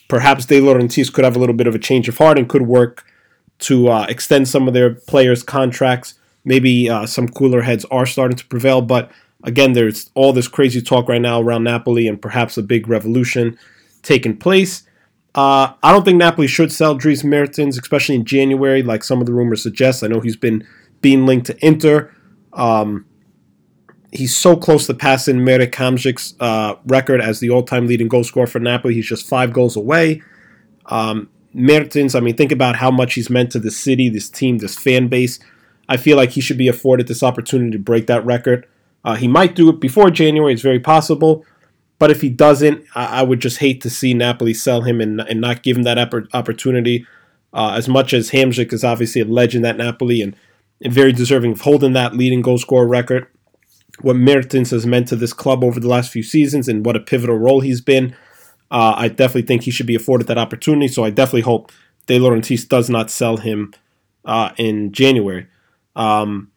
perhaps 0.07 0.46
De 0.46 0.62
Laurentiis 0.62 1.12
could 1.12 1.25
have 1.25 1.36
a 1.36 1.39
little 1.39 1.55
bit 1.55 1.67
of 1.67 1.75
a 1.75 1.79
change 1.79 2.07
of 2.07 2.17
heart 2.17 2.38
and 2.38 2.48
could 2.48 2.62
work 2.62 3.03
to 3.59 3.89
uh, 3.89 4.05
extend 4.09 4.47
some 4.47 4.67
of 4.67 4.73
their 4.73 4.93
players' 4.93 5.43
contracts. 5.43 6.15
Maybe 6.45 6.89
uh, 6.89 7.05
some 7.05 7.27
cooler 7.27 7.61
heads 7.61 7.85
are 7.91 8.05
starting 8.05 8.37
to 8.37 8.45
prevail, 8.45 8.81
but 8.81 9.11
again, 9.43 9.73
there's 9.73 10.09
all 10.13 10.33
this 10.33 10.47
crazy 10.47 10.81
talk 10.81 11.09
right 11.09 11.21
now 11.21 11.41
around 11.41 11.63
Napoli 11.63 12.07
and 12.07 12.21
perhaps 12.21 12.57
a 12.57 12.63
big 12.63 12.87
revolution 12.87 13.57
taking 14.01 14.37
place. 14.37 14.83
Uh, 15.35 15.73
I 15.83 15.91
don't 15.91 16.03
think 16.03 16.17
Napoli 16.17 16.47
should 16.47 16.71
sell 16.71 16.95
Dries 16.95 17.23
Mertens, 17.23 17.77
especially 17.77 18.15
in 18.15 18.25
January, 18.25 18.81
like 18.81 19.03
some 19.03 19.19
of 19.19 19.27
the 19.27 19.33
rumors 19.33 19.61
suggest. 19.61 20.03
I 20.03 20.07
know 20.07 20.19
he's 20.19 20.35
been 20.35 20.65
being 21.01 21.25
linked 21.25 21.45
to 21.47 21.65
Inter. 21.65 22.11
Um, 22.53 23.05
he's 24.11 24.35
so 24.35 24.55
close 24.55 24.87
to 24.87 24.93
passing 24.93 25.43
Marek 25.43 25.73
Hamšík's 25.73 26.33
uh, 26.39 26.75
record 26.87 27.21
as 27.21 27.39
the 27.39 27.51
all-time 27.51 27.87
leading 27.87 28.07
goal 28.07 28.23
scorer 28.23 28.47
for 28.47 28.59
Napoli. 28.59 28.95
He's 28.95 29.05
just 29.05 29.27
five 29.27 29.53
goals 29.53 29.75
away. 29.75 30.23
Um, 30.87 31.29
Mertens, 31.57 32.13
I 32.13 32.19
mean, 32.19 32.35
think 32.35 32.51
about 32.51 32.75
how 32.75 32.91
much 32.91 33.15
he's 33.15 33.29
meant 33.31 33.51
to 33.51 33.59
the 33.59 33.71
city, 33.71 34.09
this 34.09 34.29
team, 34.29 34.59
this 34.59 34.77
fan 34.77 35.07
base. 35.07 35.39
I 35.89 35.97
feel 35.97 36.15
like 36.15 36.31
he 36.31 36.41
should 36.41 36.57
be 36.57 36.67
afforded 36.67 37.07
this 37.07 37.23
opportunity 37.23 37.71
to 37.71 37.79
break 37.79 38.05
that 38.07 38.23
record. 38.25 38.67
Uh, 39.03 39.15
he 39.15 39.27
might 39.27 39.55
do 39.55 39.69
it 39.69 39.79
before 39.79 40.11
January. 40.11 40.53
It's 40.53 40.61
very 40.61 40.79
possible. 40.79 41.43
But 41.97 42.11
if 42.11 42.21
he 42.21 42.29
doesn't, 42.29 42.85
I, 42.93 43.21
I 43.21 43.23
would 43.23 43.39
just 43.39 43.57
hate 43.57 43.81
to 43.81 43.89
see 43.89 44.13
Napoli 44.13 44.53
sell 44.53 44.81
him 44.81 45.01
and, 45.01 45.21
and 45.21 45.41
not 45.41 45.63
give 45.63 45.77
him 45.77 45.83
that 45.83 45.97
opportunity. 46.33 47.07
Uh, 47.53 47.73
as 47.75 47.87
much 47.87 48.13
as 48.13 48.29
Hamsik 48.29 48.71
is 48.71 48.83
obviously 48.83 49.21
a 49.21 49.25
legend 49.25 49.65
at 49.65 49.77
Napoli 49.77 50.21
and, 50.21 50.35
and 50.81 50.93
very 50.93 51.11
deserving 51.11 51.53
of 51.53 51.61
holding 51.61 51.93
that 51.93 52.13
leading 52.15 52.43
goal 52.43 52.59
scorer 52.59 52.87
record, 52.87 53.25
what 54.01 54.15
Mertens 54.15 54.69
has 54.69 54.85
meant 54.85 55.07
to 55.07 55.15
this 55.15 55.33
club 55.33 55.63
over 55.63 55.79
the 55.79 55.87
last 55.87 56.11
few 56.11 56.21
seasons 56.21 56.67
and 56.67 56.85
what 56.85 56.95
a 56.95 56.99
pivotal 56.99 57.37
role 57.37 57.61
he's 57.61 57.81
been, 57.81 58.15
uh, 58.69 58.93
I 58.95 59.07
definitely 59.07 59.43
think 59.43 59.63
he 59.63 59.71
should 59.71 59.88
be 59.88 59.95
afforded 59.95 60.27
that 60.27 60.38
opportunity. 60.38 60.88
So 60.88 61.03
I 61.03 61.09
definitely 61.09 61.41
hope 61.41 61.71
De 62.05 62.19
Laurentiis 62.19 62.67
does 62.67 62.89
not 62.89 63.09
sell 63.09 63.38
him 63.38 63.74
uh, 64.25 64.51
in 64.57 64.91
January. 64.91 65.47
Um, 65.95 66.51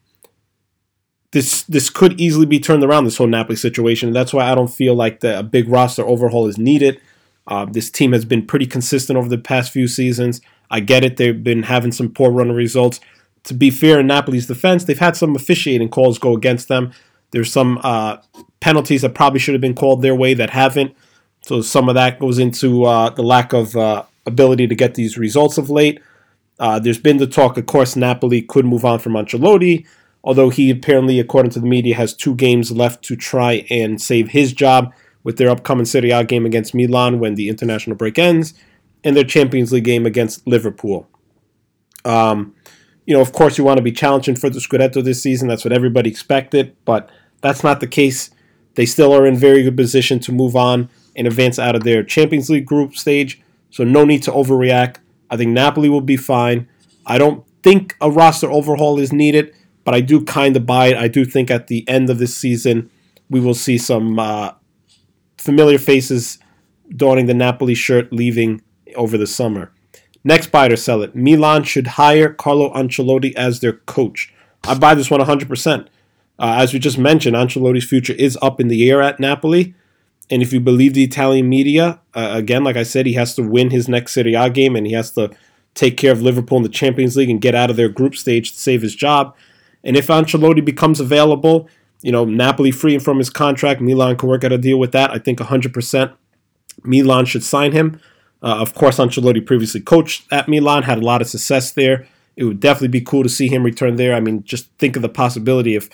this 1.32 1.62
this 1.62 1.90
could 1.90 2.20
easily 2.20 2.46
be 2.46 2.58
turned 2.58 2.82
around. 2.82 3.04
This 3.04 3.16
whole 3.16 3.26
Napoli 3.26 3.56
situation. 3.56 4.12
That's 4.12 4.32
why 4.32 4.50
I 4.50 4.54
don't 4.54 4.68
feel 4.68 4.94
like 4.94 5.20
the, 5.20 5.38
a 5.38 5.42
big 5.42 5.68
roster 5.68 6.04
overhaul 6.04 6.46
is 6.48 6.58
needed. 6.58 7.00
Uh, 7.46 7.64
this 7.64 7.90
team 7.90 8.12
has 8.12 8.24
been 8.24 8.44
pretty 8.44 8.66
consistent 8.66 9.16
over 9.16 9.28
the 9.28 9.38
past 9.38 9.72
few 9.72 9.86
seasons. 9.86 10.40
I 10.70 10.80
get 10.80 11.04
it; 11.04 11.16
they've 11.16 11.42
been 11.42 11.64
having 11.64 11.92
some 11.92 12.10
poor 12.10 12.30
run 12.30 12.50
of 12.50 12.56
results. 12.56 13.00
To 13.44 13.54
be 13.54 13.70
fair, 13.70 14.00
in 14.00 14.08
Napoli's 14.08 14.46
defense, 14.46 14.84
they've 14.84 14.98
had 14.98 15.16
some 15.16 15.34
officiating 15.36 15.88
calls 15.88 16.18
go 16.18 16.36
against 16.36 16.68
them. 16.68 16.92
There's 17.30 17.52
some 17.52 17.78
uh, 17.82 18.18
penalties 18.58 19.02
that 19.02 19.14
probably 19.14 19.38
should 19.38 19.54
have 19.54 19.60
been 19.60 19.74
called 19.74 20.02
their 20.02 20.14
way 20.14 20.34
that 20.34 20.50
haven't. 20.50 20.94
So 21.42 21.62
some 21.62 21.88
of 21.88 21.94
that 21.94 22.18
goes 22.18 22.38
into 22.38 22.84
uh, 22.84 23.10
the 23.10 23.22
lack 23.22 23.52
of 23.52 23.76
uh, 23.76 24.04
ability 24.26 24.66
to 24.66 24.74
get 24.74 24.94
these 24.94 25.18
results 25.18 25.58
of 25.58 25.70
late. 25.70 26.00
Uh, 26.58 26.78
there's 26.78 26.98
been 26.98 27.16
the 27.16 27.26
talk, 27.26 27.56
of 27.56 27.66
course, 27.66 27.96
Napoli 27.96 28.42
could 28.42 28.66
move 28.66 28.84
on 28.84 28.98
from 28.98 29.14
Ancelotti, 29.14 29.86
although 30.22 30.50
he 30.50 30.70
apparently, 30.70 31.18
according 31.18 31.50
to 31.52 31.60
the 31.60 31.66
media, 31.66 31.96
has 31.96 32.14
two 32.14 32.34
games 32.34 32.70
left 32.70 33.02
to 33.04 33.16
try 33.16 33.64
and 33.70 34.00
save 34.00 34.28
his 34.28 34.52
job 34.52 34.92
with 35.24 35.38
their 35.38 35.48
upcoming 35.48 35.86
Serie 35.86 36.10
A 36.10 36.22
game 36.22 36.44
against 36.44 36.74
Milan 36.74 37.18
when 37.18 37.34
the 37.34 37.48
international 37.48 37.96
break 37.96 38.18
ends, 38.18 38.52
and 39.02 39.16
their 39.16 39.24
Champions 39.24 39.72
League 39.72 39.84
game 39.84 40.04
against 40.04 40.46
Liverpool. 40.46 41.08
Um, 42.04 42.54
you 43.06 43.14
know, 43.14 43.22
of 43.22 43.32
course, 43.32 43.56
you 43.56 43.64
want 43.64 43.78
to 43.78 43.82
be 43.82 43.92
challenging 43.92 44.36
for 44.36 44.50
the 44.50 44.60
Scudetto 44.60 45.02
this 45.02 45.22
season. 45.22 45.48
That's 45.48 45.64
what 45.64 45.72
everybody 45.72 46.10
expected, 46.10 46.76
but 46.84 47.10
that's 47.40 47.64
not 47.64 47.80
the 47.80 47.86
case. 47.86 48.30
They 48.74 48.86
still 48.86 49.12
are 49.14 49.26
in 49.26 49.36
very 49.36 49.62
good 49.62 49.76
position 49.76 50.20
to 50.20 50.32
move 50.32 50.54
on 50.54 50.90
and 51.16 51.26
advance 51.26 51.58
out 51.58 51.74
of 51.74 51.84
their 51.84 52.02
Champions 52.02 52.50
League 52.50 52.66
group 52.66 52.94
stage. 52.94 53.40
So 53.70 53.84
no 53.84 54.04
need 54.04 54.22
to 54.24 54.32
overreact. 54.32 54.96
I 55.30 55.36
think 55.36 55.50
Napoli 55.50 55.88
will 55.88 56.00
be 56.00 56.16
fine. 56.16 56.68
I 57.06 57.18
don't 57.18 57.44
think 57.62 57.96
a 58.00 58.10
roster 58.10 58.50
overhaul 58.50 58.98
is 58.98 59.12
needed, 59.12 59.54
but 59.84 59.94
I 59.94 60.00
do 60.00 60.24
kind 60.24 60.56
of 60.56 60.66
buy 60.66 60.88
it. 60.88 60.96
I 60.96 61.08
do 61.08 61.24
think 61.24 61.50
at 61.50 61.68
the 61.68 61.88
end 61.88 62.10
of 62.10 62.18
this 62.18 62.36
season, 62.36 62.90
we 63.28 63.40
will 63.40 63.54
see 63.54 63.78
some 63.78 64.18
uh, 64.18 64.52
familiar 65.38 65.78
faces 65.78 66.38
donning 66.94 67.26
the 67.26 67.34
Napoli 67.34 67.74
shirt 67.74 68.12
leaving 68.12 68.62
over 68.96 69.16
the 69.16 69.26
summer. 69.26 69.72
Next 70.22 70.52
buy 70.52 70.66
or 70.66 70.76
sell 70.76 71.02
it. 71.02 71.14
Milan 71.14 71.62
should 71.62 71.86
hire 71.86 72.32
Carlo 72.32 72.72
Ancelotti 72.74 73.34
as 73.34 73.60
their 73.60 73.72
coach. 73.72 74.34
I 74.64 74.74
buy 74.74 74.94
this 74.94 75.10
one 75.10 75.20
100%. 75.20 75.86
Uh, 76.38 76.56
as 76.58 76.72
we 76.72 76.78
just 76.78 76.98
mentioned, 76.98 77.36
Ancelotti's 77.36 77.84
future 77.84 78.12
is 78.14 78.38
up 78.42 78.60
in 78.60 78.68
the 78.68 78.90
air 78.90 79.00
at 79.00 79.20
Napoli. 79.20 79.74
And 80.30 80.42
if 80.42 80.52
you 80.52 80.60
believe 80.60 80.94
the 80.94 81.02
Italian 81.02 81.48
media, 81.48 82.00
uh, 82.14 82.30
again, 82.34 82.62
like 82.62 82.76
I 82.76 82.84
said, 82.84 83.04
he 83.04 83.14
has 83.14 83.34
to 83.34 83.42
win 83.42 83.70
his 83.70 83.88
next 83.88 84.12
Serie 84.12 84.34
A 84.34 84.48
game 84.48 84.76
and 84.76 84.86
he 84.86 84.92
has 84.92 85.10
to 85.12 85.30
take 85.74 85.96
care 85.96 86.12
of 86.12 86.22
Liverpool 86.22 86.58
in 86.58 86.62
the 86.62 86.68
Champions 86.68 87.16
League 87.16 87.30
and 87.30 87.40
get 87.40 87.54
out 87.54 87.70
of 87.70 87.76
their 87.76 87.88
group 87.88 88.14
stage 88.14 88.52
to 88.52 88.58
save 88.58 88.82
his 88.82 88.94
job. 88.94 89.34
And 89.82 89.96
if 89.96 90.06
Ancelotti 90.06 90.64
becomes 90.64 91.00
available, 91.00 91.68
you 92.02 92.12
know, 92.12 92.24
Napoli 92.24 92.70
freeing 92.70 93.00
from 93.00 93.18
his 93.18 93.30
contract, 93.30 93.80
Milan 93.80 94.16
can 94.16 94.28
work 94.28 94.44
out 94.44 94.52
a 94.52 94.58
deal 94.58 94.78
with 94.78 94.92
that. 94.92 95.10
I 95.10 95.18
think 95.18 95.38
100% 95.38 96.12
Milan 96.84 97.24
should 97.24 97.44
sign 97.44 97.72
him. 97.72 98.00
Uh, 98.42 98.56
of 98.60 98.74
course, 98.74 98.98
Ancelotti 98.98 99.44
previously 99.44 99.80
coached 99.80 100.26
at 100.32 100.48
Milan, 100.48 100.84
had 100.84 100.98
a 100.98 101.04
lot 101.04 101.20
of 101.20 101.28
success 101.28 101.72
there. 101.72 102.06
It 102.36 102.44
would 102.44 102.60
definitely 102.60 102.88
be 102.88 103.02
cool 103.02 103.22
to 103.22 103.28
see 103.28 103.48
him 103.48 103.62
return 103.62 103.96
there. 103.96 104.14
I 104.14 104.20
mean, 104.20 104.44
just 104.44 104.70
think 104.78 104.96
of 104.96 105.02
the 105.02 105.08
possibility 105.08 105.74
if 105.74 105.90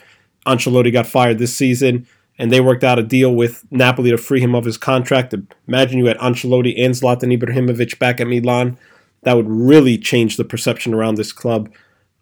Ancelotti 0.47 0.93
got 0.93 1.07
fired 1.07 1.39
this 1.39 1.57
season 1.57 2.07
and 2.39 2.51
they 2.51 2.61
worked 2.61 2.85
out 2.85 2.99
a 2.99 3.03
deal 3.03 3.35
with 3.35 3.65
Napoli 3.71 4.11
to 4.11 4.19
free 4.19 4.41
him 4.41 4.55
of 4.55 4.65
his 4.65 4.79
contract. 4.79 5.35
Imagine 5.67 5.99
you 5.99 6.07
had 6.07 6.19
Ancelotti 6.19 6.75
and 6.79 6.95
Zlatan 6.95 7.37
Ibrahimovic 7.37 7.99
back 7.99 8.21
at 8.21 8.27
Milan. 8.27 8.79
That 9.23 9.37
would 9.37 9.49
really 9.49 9.99
change 9.99 10.37
the 10.37 10.45
perception 10.45 10.95
around 10.95 11.17
this 11.17 11.33
club. 11.33 11.71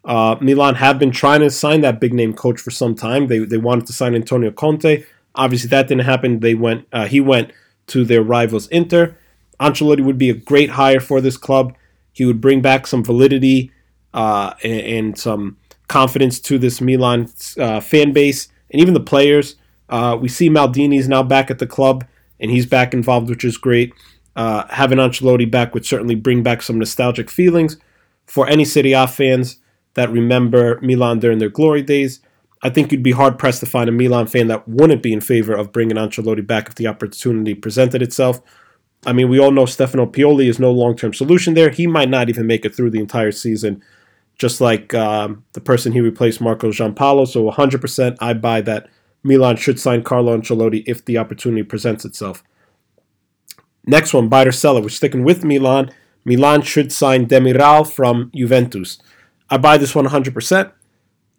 Uh, 0.03 0.35
Milan 0.39 0.75
have 0.75 0.99
been 0.99 1.11
trying 1.11 1.41
to 1.41 1.49
sign 1.49 1.81
that 1.81 1.99
big 1.99 2.13
name 2.13 2.33
coach 2.33 2.59
for 2.61 2.71
some 2.71 2.95
time. 2.95 3.27
They, 3.27 3.39
they 3.39 3.57
wanted 3.57 3.87
to 3.87 3.93
sign 3.93 4.15
Antonio 4.15 4.51
Conte. 4.51 5.03
Obviously, 5.33 5.69
that 5.69 5.87
didn't 5.87 6.05
happen. 6.05 6.39
They 6.39 6.55
went. 6.55 6.87
Uh, 6.93 7.07
he 7.07 7.19
went 7.19 7.51
to 7.87 8.05
their 8.05 8.21
rivals 8.21 8.67
Inter. 8.67 9.17
Ancelotti 9.59 10.03
would 10.03 10.17
be 10.17 10.29
a 10.29 10.33
great 10.33 10.71
hire 10.71 10.99
for 10.99 11.21
this 11.21 11.37
club. 11.37 11.75
He 12.13 12.25
would 12.25 12.41
bring 12.41 12.61
back 12.61 12.87
some 12.87 13.03
validity 13.03 13.71
uh, 14.13 14.53
and, 14.63 14.81
and, 14.81 15.19
some 15.19 15.57
confidence 15.87 16.39
to 16.39 16.57
this 16.57 16.79
Milan 16.79 17.29
uh, 17.59 17.81
fan 17.81 18.13
base 18.13 18.47
and 18.71 18.81
even 18.81 18.93
the 18.93 18.99
players. 19.01 19.55
Uh, 19.89 20.17
we 20.19 20.27
see 20.27 20.49
Maldini's 20.49 21.07
now 21.07 21.23
back 21.23 21.51
at 21.51 21.59
the 21.59 21.67
club, 21.67 22.05
and 22.39 22.51
he's 22.51 22.65
back 22.65 22.93
involved, 22.93 23.29
which 23.29 23.45
is 23.45 23.57
great. 23.57 23.93
Uh, 24.35 24.65
having 24.69 24.97
Ancelotti 24.97 25.49
back 25.49 25.73
would 25.73 25.85
certainly 25.85 26.15
bring 26.15 26.43
back 26.43 26.61
some 26.61 26.77
nostalgic 26.77 27.29
feelings 27.29 27.77
for 28.25 28.47
any 28.47 28.65
Serie 28.65 28.93
A 28.93 29.07
fans 29.07 29.59
that 29.93 30.11
remember 30.11 30.79
Milan 30.81 31.19
during 31.19 31.39
their 31.39 31.49
glory 31.49 31.81
days. 31.81 32.19
I 32.61 32.69
think 32.69 32.91
you'd 32.91 33.03
be 33.03 33.11
hard 33.11 33.37
pressed 33.37 33.59
to 33.61 33.65
find 33.65 33.87
a 33.87 33.93
Milan 33.93 34.27
fan 34.27 34.47
that 34.47 34.67
wouldn't 34.67 35.03
be 35.03 35.13
in 35.13 35.21
favor 35.21 35.53
of 35.53 35.71
bringing 35.71 35.97
Ancelotti 35.97 36.45
back 36.45 36.67
if 36.67 36.75
the 36.75 36.87
opportunity 36.87 37.53
presented 37.53 38.01
itself. 38.01 38.41
I 39.05 39.13
mean, 39.13 39.29
we 39.29 39.39
all 39.39 39.51
know 39.51 39.65
Stefano 39.65 40.05
Pioli 40.05 40.49
is 40.49 40.59
no 40.59 40.71
long 40.71 40.95
term 40.95 41.13
solution 41.13 41.53
there. 41.53 41.69
He 41.69 41.87
might 41.87 42.09
not 42.09 42.27
even 42.29 42.47
make 42.47 42.65
it 42.65 42.75
through 42.75 42.89
the 42.89 42.99
entire 42.99 43.31
season, 43.31 43.83
just 44.37 44.59
like 44.59 44.93
um, 44.93 45.43
the 45.53 45.61
person 45.61 45.91
he 45.91 46.01
replaced, 46.01 46.41
Marco 46.41 46.71
Giampaolo. 46.71 47.27
So 47.27 47.49
100% 47.51 48.17
I 48.19 48.33
buy 48.33 48.61
that 48.61 48.89
Milan 49.25 49.55
should 49.57 49.79
sign 49.79 50.03
Carlo 50.03 50.37
Ancelotti 50.37 50.83
if 50.85 51.03
the 51.03 51.17
opportunity 51.17 51.63
presents 51.63 52.05
itself. 52.05 52.43
Next 53.87 54.13
one, 54.13 54.29
buy 54.29 54.43
or 54.45 54.51
seller. 54.51 54.81
We're 54.81 54.89
sticking 54.89 55.23
with 55.23 55.43
Milan. 55.43 55.91
Milan 56.23 56.61
should 56.61 56.91
sign 56.91 57.25
Demiral 57.25 57.91
from 57.91 58.31
Juventus. 58.35 58.99
I 59.49 59.57
buy 59.57 59.77
this 59.77 59.95
one 59.95 60.05
100%. 60.05 60.71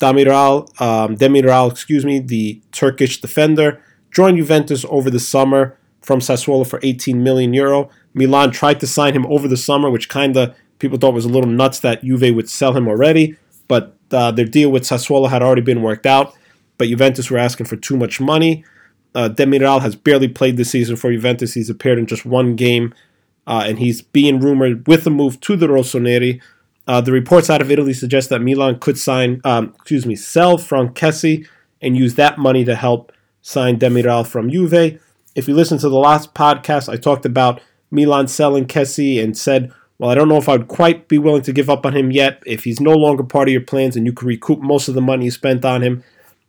Demiral, 0.00 0.80
um, 0.80 1.16
Demiral, 1.16 1.70
excuse 1.70 2.04
me, 2.04 2.18
the 2.18 2.60
Turkish 2.72 3.20
defender, 3.20 3.80
joined 4.10 4.36
Juventus 4.36 4.84
over 4.88 5.08
the 5.08 5.20
summer 5.20 5.78
from 6.02 6.18
Sassuolo 6.18 6.66
for 6.66 6.80
18 6.82 7.22
million 7.22 7.54
euro. 7.54 7.88
Milan 8.14 8.50
tried 8.50 8.80
to 8.80 8.86
sign 8.88 9.14
him 9.14 9.26
over 9.26 9.46
the 9.46 9.56
summer, 9.56 9.90
which 9.90 10.08
kind 10.08 10.36
of 10.36 10.56
people 10.80 10.98
thought 10.98 11.14
was 11.14 11.24
a 11.24 11.28
little 11.28 11.50
nuts 11.50 11.78
that 11.80 12.02
Juve 12.02 12.34
would 12.34 12.50
sell 12.50 12.76
him 12.76 12.88
already. 12.88 13.36
But 13.68 13.96
uh, 14.10 14.32
their 14.32 14.44
deal 14.44 14.70
with 14.70 14.82
Sassuolo 14.82 15.30
had 15.30 15.42
already 15.42 15.62
been 15.62 15.82
worked 15.82 16.06
out 16.06 16.34
but 16.78 16.88
Juventus 16.88 17.30
were 17.30 17.38
asking 17.38 17.66
for 17.66 17.76
too 17.76 17.96
much 17.96 18.20
money. 18.20 18.64
Uh, 19.14 19.28
Demiral 19.28 19.80
has 19.80 19.96
barely 19.96 20.28
played 20.28 20.56
this 20.56 20.70
season 20.70 20.96
for 20.96 21.10
Juventus. 21.10 21.54
He's 21.54 21.70
appeared 21.70 21.98
in 21.98 22.06
just 22.06 22.26
one 22.26 22.54
game, 22.54 22.94
uh, 23.46 23.64
and 23.66 23.78
he's 23.78 24.02
being 24.02 24.40
rumored 24.40 24.86
with 24.86 25.06
a 25.06 25.10
move 25.10 25.40
to 25.40 25.56
the 25.56 25.68
Rossoneri. 25.68 26.40
Uh, 26.86 27.00
the 27.00 27.12
reports 27.12 27.50
out 27.50 27.62
of 27.62 27.70
Italy 27.70 27.94
suggest 27.94 28.28
that 28.30 28.42
Milan 28.42 28.78
could 28.78 28.98
sign, 28.98 29.40
um, 29.44 29.72
excuse 29.74 30.06
me, 30.06 30.14
sell 30.14 30.58
Kessie 30.58 31.46
and 31.80 31.96
use 31.96 32.14
that 32.14 32.38
money 32.38 32.64
to 32.64 32.74
help 32.74 33.12
sign 33.42 33.78
Demiral 33.78 34.26
from 34.26 34.50
Juve. 34.50 35.00
If 35.34 35.48
you 35.48 35.54
listen 35.54 35.78
to 35.78 35.88
the 35.88 35.96
last 35.96 36.34
podcast, 36.34 36.92
I 36.92 36.96
talked 36.96 37.24
about 37.24 37.60
Milan 37.90 38.28
selling 38.28 38.66
Kessie 38.66 39.22
and 39.22 39.36
said, 39.36 39.72
well, 39.98 40.10
I 40.10 40.14
don't 40.14 40.28
know 40.28 40.36
if 40.36 40.48
I 40.48 40.56
would 40.56 40.68
quite 40.68 41.08
be 41.08 41.18
willing 41.18 41.42
to 41.42 41.52
give 41.52 41.70
up 41.70 41.86
on 41.86 41.96
him 41.96 42.10
yet. 42.10 42.42
If 42.44 42.64
he's 42.64 42.80
no 42.80 42.92
longer 42.92 43.22
part 43.22 43.48
of 43.48 43.52
your 43.52 43.62
plans 43.62 43.96
and 43.96 44.04
you 44.04 44.12
can 44.12 44.28
recoup 44.28 44.60
most 44.60 44.88
of 44.88 44.94
the 44.94 45.00
money 45.00 45.24
you 45.24 45.30
spent 45.30 45.64
on 45.64 45.82
him, 45.82 46.04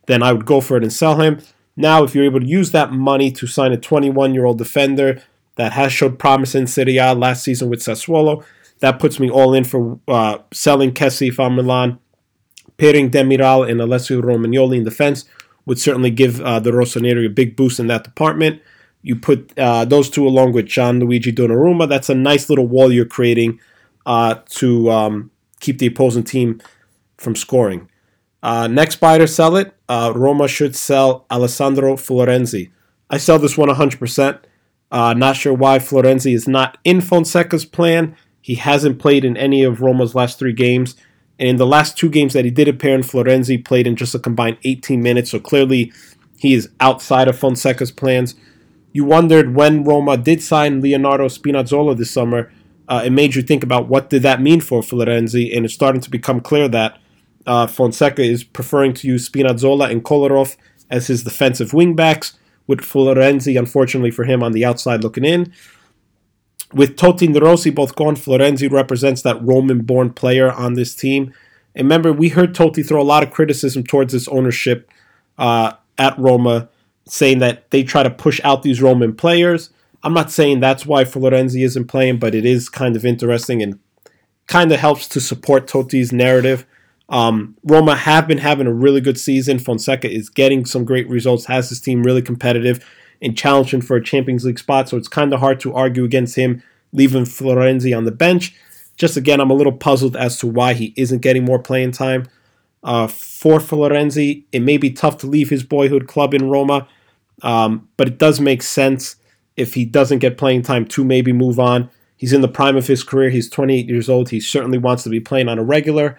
then 0.08 0.22
I 0.22 0.32
would 0.32 0.46
go 0.46 0.60
for 0.60 0.76
it 0.76 0.82
and 0.82 0.92
sell 0.92 1.20
him. 1.20 1.40
Now, 1.76 2.02
if 2.02 2.14
you're 2.14 2.24
able 2.24 2.40
to 2.40 2.46
use 2.46 2.72
that 2.72 2.90
money 2.90 3.30
to 3.30 3.46
sign 3.46 3.72
a 3.72 3.76
21 3.76 4.34
year 4.34 4.46
old 4.46 4.58
defender 4.58 5.22
that 5.56 5.72
has 5.72 5.92
showed 5.92 6.18
promise 6.18 6.54
in 6.54 6.66
Serie 6.66 6.96
A 6.96 7.14
last 7.14 7.44
season 7.44 7.68
with 7.68 7.80
Sassuolo, 7.80 8.44
that 8.80 8.98
puts 8.98 9.20
me 9.20 9.30
all 9.30 9.54
in 9.54 9.64
for 9.64 10.00
uh, 10.08 10.38
selling 10.52 10.92
Kessie 10.92 11.32
from 11.32 11.54
Milan. 11.54 11.98
Pairing 12.78 13.10
Demiral 13.10 13.68
and 13.68 13.80
Alessio 13.80 14.20
Romagnoli 14.22 14.78
in 14.78 14.84
defense 14.84 15.24
would 15.66 15.78
certainly 15.78 16.10
give 16.10 16.40
uh, 16.40 16.58
the 16.58 16.70
Rossoneri 16.70 17.26
a 17.26 17.30
big 17.30 17.54
boost 17.54 17.78
in 17.78 17.88
that 17.88 18.04
department. 18.04 18.62
You 19.02 19.16
put 19.16 19.56
uh, 19.58 19.84
those 19.84 20.08
two 20.08 20.26
along 20.26 20.52
with 20.52 20.66
Gianluigi 20.66 21.34
Donnarumma. 21.34 21.88
That's 21.88 22.08
a 22.08 22.14
nice 22.14 22.48
little 22.48 22.66
wall 22.66 22.92
you're 22.92 23.04
creating 23.04 23.60
uh, 24.06 24.36
to 24.50 24.90
um, 24.90 25.30
keep 25.60 25.78
the 25.78 25.86
opposing 25.86 26.24
team 26.24 26.62
from 27.18 27.36
scoring. 27.36 27.88
Uh, 28.42 28.68
next 28.68 28.96
buy 28.96 29.18
or 29.18 29.26
sell 29.26 29.56
it. 29.56 29.74
Uh, 29.88 30.12
Roma 30.14 30.48
should 30.48 30.76
sell 30.76 31.24
Alessandro 31.30 31.94
Florenzi. 31.96 32.70
I 33.10 33.18
sell 33.18 33.38
this 33.38 33.56
one 33.56 33.68
100%. 33.68 34.40
Uh, 34.90 35.14
not 35.14 35.36
sure 35.36 35.52
why 35.52 35.78
Florenzi 35.78 36.34
is 36.34 36.48
not 36.48 36.78
in 36.84 37.00
Fonseca's 37.00 37.64
plan. 37.64 38.16
He 38.40 38.54
hasn't 38.56 38.98
played 38.98 39.24
in 39.24 39.36
any 39.36 39.62
of 39.62 39.80
Roma's 39.80 40.14
last 40.14 40.38
three 40.38 40.52
games. 40.52 40.94
And 41.38 41.48
in 41.48 41.56
the 41.56 41.66
last 41.66 41.96
two 41.96 42.08
games 42.08 42.32
that 42.32 42.44
he 42.44 42.50
did 42.50 42.68
appear 42.68 42.94
in, 42.94 43.02
Florenzi 43.02 43.62
played 43.64 43.86
in 43.86 43.96
just 43.96 44.14
a 44.14 44.18
combined 44.18 44.58
18 44.64 45.02
minutes. 45.02 45.30
So 45.30 45.38
clearly 45.38 45.92
he 46.38 46.54
is 46.54 46.70
outside 46.80 47.28
of 47.28 47.38
Fonseca's 47.38 47.92
plans. 47.92 48.34
you 48.92 49.04
wondered 49.04 49.54
when 49.54 49.84
Roma 49.84 50.16
did 50.16 50.42
sign 50.42 50.80
Leonardo 50.80 51.26
Spinazzola 51.26 51.96
this 51.96 52.10
summer, 52.10 52.50
uh, 52.88 53.02
it 53.04 53.10
made 53.10 53.34
you 53.34 53.42
think 53.42 53.62
about 53.62 53.86
what 53.86 54.08
did 54.08 54.22
that 54.22 54.40
mean 54.40 54.60
for 54.60 54.80
Florenzi, 54.80 55.54
and 55.54 55.66
it's 55.66 55.74
starting 55.74 56.00
to 56.00 56.10
become 56.10 56.40
clear 56.40 56.68
that 56.68 56.98
uh, 57.48 57.66
Fonseca 57.66 58.22
is 58.22 58.44
preferring 58.44 58.92
to 58.94 59.08
use 59.08 59.28
Spinazzola 59.28 59.90
and 59.90 60.04
Kolarov 60.04 60.56
as 60.90 61.08
his 61.08 61.24
defensive 61.24 61.72
wingbacks, 61.72 62.34
with 62.68 62.80
Florenzi, 62.80 63.58
unfortunately 63.58 64.10
for 64.10 64.24
him, 64.24 64.42
on 64.42 64.52
the 64.52 64.64
outside 64.64 65.02
looking 65.02 65.24
in. 65.24 65.52
With 66.72 66.96
Totti 66.96 67.26
and 67.26 67.40
Rossi 67.40 67.70
both 67.70 67.96
gone, 67.96 68.14
Florenzi 68.14 68.70
represents 68.70 69.22
that 69.22 69.42
Roman-born 69.42 70.12
player 70.12 70.52
on 70.52 70.74
this 70.74 70.94
team. 70.94 71.32
And 71.74 71.86
remember, 71.86 72.12
we 72.12 72.28
heard 72.28 72.54
Totti 72.54 72.86
throw 72.86 73.00
a 73.00 73.02
lot 73.02 73.22
of 73.22 73.30
criticism 73.30 73.84
towards 73.84 74.12
this 74.12 74.28
ownership 74.28 74.90
uh, 75.38 75.72
at 75.96 76.18
Roma, 76.18 76.68
saying 77.06 77.38
that 77.38 77.70
they 77.70 77.82
try 77.82 78.02
to 78.02 78.10
push 78.10 78.38
out 78.44 78.62
these 78.62 78.82
Roman 78.82 79.14
players. 79.14 79.70
I'm 80.02 80.12
not 80.12 80.30
saying 80.30 80.60
that's 80.60 80.84
why 80.84 81.04
Florenzi 81.04 81.64
isn't 81.64 81.86
playing, 81.86 82.18
but 82.18 82.34
it 82.34 82.44
is 82.44 82.68
kind 82.68 82.96
of 82.96 83.06
interesting 83.06 83.62
and 83.62 83.78
kind 84.46 84.70
of 84.72 84.78
helps 84.78 85.08
to 85.08 85.20
support 85.20 85.66
Totti's 85.66 86.12
narrative. 86.12 86.66
Um, 87.08 87.56
Roma 87.64 87.96
have 87.96 88.28
been 88.28 88.38
having 88.38 88.66
a 88.66 88.72
really 88.72 89.00
good 89.00 89.18
season. 89.18 89.58
Fonseca 89.58 90.10
is 90.10 90.28
getting 90.28 90.64
some 90.64 90.84
great 90.84 91.08
results, 91.08 91.46
has 91.46 91.68
his 91.70 91.80
team 91.80 92.02
really 92.02 92.22
competitive 92.22 92.84
and 93.22 93.36
challenging 93.36 93.80
for 93.80 93.96
a 93.96 94.04
Champions 94.04 94.44
League 94.44 94.58
spot. 94.58 94.88
So 94.88 94.96
it's 94.96 95.08
kind 95.08 95.32
of 95.32 95.40
hard 95.40 95.60
to 95.60 95.74
argue 95.74 96.04
against 96.04 96.36
him 96.36 96.62
leaving 96.92 97.24
Florenzi 97.24 97.96
on 97.96 98.04
the 98.04 98.12
bench. 98.12 98.54
Just 98.96 99.16
again, 99.16 99.40
I'm 99.40 99.50
a 99.50 99.54
little 99.54 99.72
puzzled 99.72 100.16
as 100.16 100.38
to 100.40 100.46
why 100.46 100.74
he 100.74 100.92
isn't 100.96 101.22
getting 101.22 101.44
more 101.44 101.58
playing 101.58 101.92
time. 101.92 102.28
Uh, 102.82 103.06
for 103.06 103.58
Florenzi, 103.58 104.44
it 104.52 104.60
may 104.60 104.76
be 104.76 104.90
tough 104.90 105.18
to 105.18 105.26
leave 105.26 105.50
his 105.50 105.62
boyhood 105.62 106.06
club 106.06 106.32
in 106.32 106.48
Roma, 106.48 106.88
um, 107.42 107.88
but 107.96 108.08
it 108.08 108.18
does 108.18 108.40
make 108.40 108.62
sense 108.62 109.16
if 109.56 109.74
he 109.74 109.84
doesn't 109.84 110.20
get 110.20 110.38
playing 110.38 110.62
time 110.62 110.86
to 110.86 111.04
maybe 111.04 111.32
move 111.32 111.58
on. 111.58 111.90
He's 112.16 112.32
in 112.32 112.40
the 112.40 112.48
prime 112.48 112.76
of 112.76 112.86
his 112.86 113.04
career. 113.04 113.30
He's 113.30 113.48
28 113.50 113.88
years 113.88 114.08
old. 114.08 114.30
He 114.30 114.40
certainly 114.40 114.78
wants 114.78 115.02
to 115.04 115.08
be 115.08 115.20
playing 115.20 115.48
on 115.48 115.58
a 115.58 115.64
regular. 115.64 116.18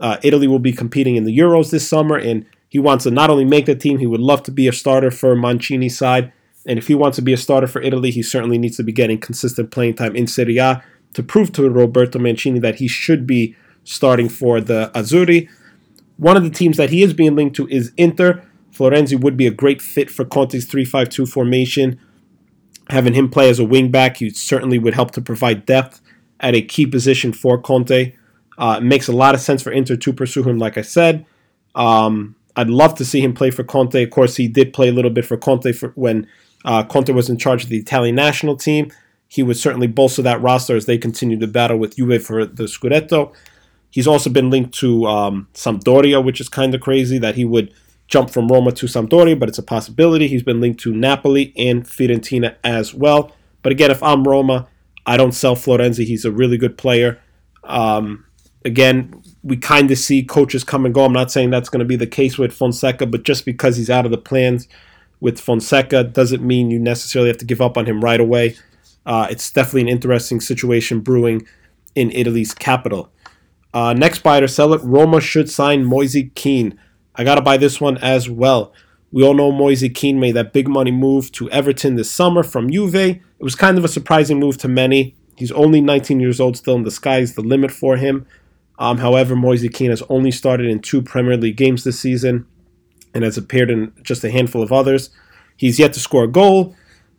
Uh, 0.00 0.16
Italy 0.22 0.46
will 0.46 0.58
be 0.58 0.72
competing 0.72 1.16
in 1.16 1.24
the 1.24 1.36
Euros 1.36 1.70
this 1.70 1.88
summer, 1.88 2.16
and 2.16 2.46
he 2.68 2.78
wants 2.78 3.04
to 3.04 3.10
not 3.10 3.30
only 3.30 3.44
make 3.44 3.66
the 3.66 3.74
team, 3.74 3.98
he 3.98 4.06
would 4.06 4.20
love 4.20 4.42
to 4.44 4.50
be 4.50 4.68
a 4.68 4.72
starter 4.72 5.10
for 5.10 5.34
Mancini's 5.34 5.96
side. 5.96 6.32
And 6.66 6.78
if 6.78 6.86
he 6.86 6.94
wants 6.94 7.16
to 7.16 7.22
be 7.22 7.32
a 7.32 7.36
starter 7.36 7.66
for 7.66 7.80
Italy, 7.80 8.10
he 8.10 8.22
certainly 8.22 8.58
needs 8.58 8.76
to 8.76 8.82
be 8.82 8.92
getting 8.92 9.18
consistent 9.18 9.70
playing 9.70 9.94
time 9.94 10.14
in 10.14 10.26
Serie 10.26 10.58
A 10.58 10.82
to 11.14 11.22
prove 11.22 11.52
to 11.52 11.68
Roberto 11.68 12.18
Mancini 12.18 12.58
that 12.60 12.76
he 12.76 12.88
should 12.88 13.26
be 13.26 13.56
starting 13.84 14.28
for 14.28 14.60
the 14.60 14.90
Azzurri. 14.94 15.48
One 16.18 16.36
of 16.36 16.42
the 16.42 16.50
teams 16.50 16.76
that 16.76 16.90
he 16.90 17.02
is 17.02 17.14
being 17.14 17.34
linked 17.34 17.56
to 17.56 17.66
is 17.68 17.92
Inter. 17.96 18.42
Florenzi 18.72 19.18
would 19.18 19.36
be 19.36 19.46
a 19.46 19.50
great 19.50 19.80
fit 19.80 20.10
for 20.10 20.24
Conte's 20.24 20.66
3-5-2 20.66 21.28
formation. 21.28 21.98
Having 22.90 23.14
him 23.14 23.30
play 23.30 23.48
as 23.48 23.58
a 23.58 23.64
wingback, 23.64 24.18
he 24.18 24.30
certainly 24.30 24.78
would 24.78 24.94
help 24.94 25.12
to 25.12 25.20
provide 25.20 25.64
depth 25.64 26.00
at 26.40 26.54
a 26.54 26.62
key 26.62 26.86
position 26.86 27.32
for 27.32 27.58
Conte. 27.58 28.14
Uh, 28.58 28.76
it 28.78 28.84
makes 28.84 29.08
a 29.08 29.12
lot 29.12 29.34
of 29.34 29.40
sense 29.40 29.62
for 29.62 29.70
Inter 29.70 29.96
to 29.96 30.12
pursue 30.12 30.42
him, 30.42 30.58
like 30.58 30.76
I 30.76 30.82
said. 30.82 31.24
Um, 31.74 32.34
I'd 32.56 32.68
love 32.68 32.96
to 32.96 33.04
see 33.04 33.20
him 33.20 33.32
play 33.32 33.50
for 33.52 33.62
Conte. 33.62 34.02
Of 34.02 34.10
course, 34.10 34.34
he 34.36 34.48
did 34.48 34.72
play 34.72 34.88
a 34.88 34.92
little 34.92 35.12
bit 35.12 35.24
for 35.24 35.36
Conte 35.36 35.72
for 35.72 35.90
when 35.94 36.26
uh, 36.64 36.82
Conte 36.82 37.12
was 37.12 37.30
in 37.30 37.38
charge 37.38 37.62
of 37.62 37.70
the 37.70 37.78
Italian 37.78 38.16
national 38.16 38.56
team. 38.56 38.90
He 39.28 39.44
would 39.44 39.56
certainly 39.56 39.86
bolster 39.86 40.22
that 40.22 40.42
roster 40.42 40.74
as 40.74 40.86
they 40.86 40.98
continue 40.98 41.38
to 41.38 41.46
battle 41.46 41.76
with 41.76 41.96
Juve 41.96 42.22
for 42.22 42.44
the 42.44 42.64
Scudetto. 42.64 43.32
He's 43.90 44.08
also 44.08 44.28
been 44.28 44.50
linked 44.50 44.74
to 44.78 45.06
um, 45.06 45.48
Sampdoria, 45.54 46.22
which 46.22 46.40
is 46.40 46.48
kind 46.48 46.74
of 46.74 46.80
crazy 46.80 47.18
that 47.18 47.36
he 47.36 47.44
would 47.44 47.72
jump 48.08 48.30
from 48.30 48.48
Roma 48.48 48.72
to 48.72 48.86
Sampdoria, 48.86 49.38
but 49.38 49.48
it's 49.48 49.58
a 49.58 49.62
possibility. 49.62 50.26
He's 50.26 50.42
been 50.42 50.60
linked 50.60 50.80
to 50.80 50.94
Napoli 50.94 51.52
and 51.56 51.84
Fiorentina 51.84 52.56
as 52.64 52.92
well. 52.92 53.32
But 53.62 53.72
again, 53.72 53.90
if 53.90 54.02
I'm 54.02 54.24
Roma, 54.24 54.66
I 55.06 55.16
don't 55.16 55.32
sell 55.32 55.54
Florenzi. 55.54 56.04
He's 56.04 56.24
a 56.24 56.32
really 56.32 56.56
good 56.56 56.76
player. 56.76 57.20
Um, 57.64 58.24
again, 58.64 59.22
we 59.42 59.56
kind 59.56 59.90
of 59.90 59.98
see 59.98 60.22
coaches 60.22 60.64
come 60.64 60.84
and 60.84 60.94
go. 60.94 61.04
I'm 61.04 61.12
not 61.12 61.30
saying 61.30 61.50
that's 61.50 61.68
going 61.68 61.80
to 61.80 61.84
be 61.86 61.96
the 61.96 62.06
case 62.06 62.38
with 62.38 62.52
Fonseca, 62.52 63.06
but 63.06 63.22
just 63.22 63.44
because 63.44 63.76
he's 63.76 63.90
out 63.90 64.04
of 64.04 64.10
the 64.10 64.18
plans 64.18 64.68
with 65.20 65.40
Fonseca 65.40 66.04
doesn't 66.04 66.46
mean 66.46 66.70
you 66.70 66.78
necessarily 66.78 67.28
have 67.28 67.38
to 67.38 67.44
give 67.44 67.60
up 67.60 67.76
on 67.76 67.86
him 67.86 68.02
right 68.02 68.20
away. 68.20 68.56
Uh, 69.06 69.26
it's 69.30 69.50
definitely 69.50 69.82
an 69.82 69.88
interesting 69.88 70.40
situation 70.40 71.00
brewing 71.00 71.46
in 71.94 72.10
Italy's 72.12 72.54
capital. 72.54 73.10
Uh, 73.72 73.92
next 73.92 74.22
buy 74.22 74.38
or 74.38 74.48
sell 74.48 74.72
it, 74.72 74.82
Roma 74.82 75.20
should 75.20 75.50
sign 75.50 75.84
Moise 75.84 76.16
Kean. 76.34 76.78
I 77.14 77.24
got 77.24 77.34
to 77.34 77.40
buy 77.40 77.56
this 77.56 77.80
one 77.80 77.98
as 77.98 78.28
well. 78.30 78.72
We 79.10 79.24
all 79.24 79.34
know 79.34 79.50
Moise 79.50 79.84
Kean 79.94 80.20
made 80.20 80.32
that 80.32 80.52
big 80.52 80.68
money 80.68 80.90
move 80.90 81.32
to 81.32 81.50
Everton 81.50 81.96
this 81.96 82.10
summer 82.10 82.42
from 82.42 82.70
Juve. 82.70 82.94
It 82.94 83.20
was 83.40 83.54
kind 83.54 83.78
of 83.78 83.84
a 83.84 83.88
surprising 83.88 84.38
move 84.38 84.58
to 84.58 84.68
many. 84.68 85.16
He's 85.36 85.52
only 85.52 85.80
19 85.80 86.20
years 86.20 86.40
old 86.40 86.56
still, 86.56 86.76
and 86.76 86.84
the 86.84 86.90
sky's 86.90 87.34
the 87.34 87.42
limit 87.42 87.70
for 87.70 87.96
him. 87.96 88.26
Um, 88.78 88.98
however, 88.98 89.34
Moise 89.34 89.68
Kean 89.72 89.90
has 89.90 90.02
only 90.08 90.30
started 90.30 90.66
in 90.66 90.80
two 90.80 91.02
Premier 91.02 91.36
League 91.36 91.56
games 91.56 91.84
this 91.84 91.98
season 91.98 92.46
and 93.12 93.24
has 93.24 93.36
appeared 93.36 93.70
in 93.70 93.92
just 94.02 94.22
a 94.24 94.30
handful 94.30 94.62
of 94.62 94.72
others. 94.72 95.10
He's 95.56 95.78
yet 95.78 95.92
to 95.94 96.00
score 96.00 96.24
a 96.24 96.28
goal. 96.28 96.76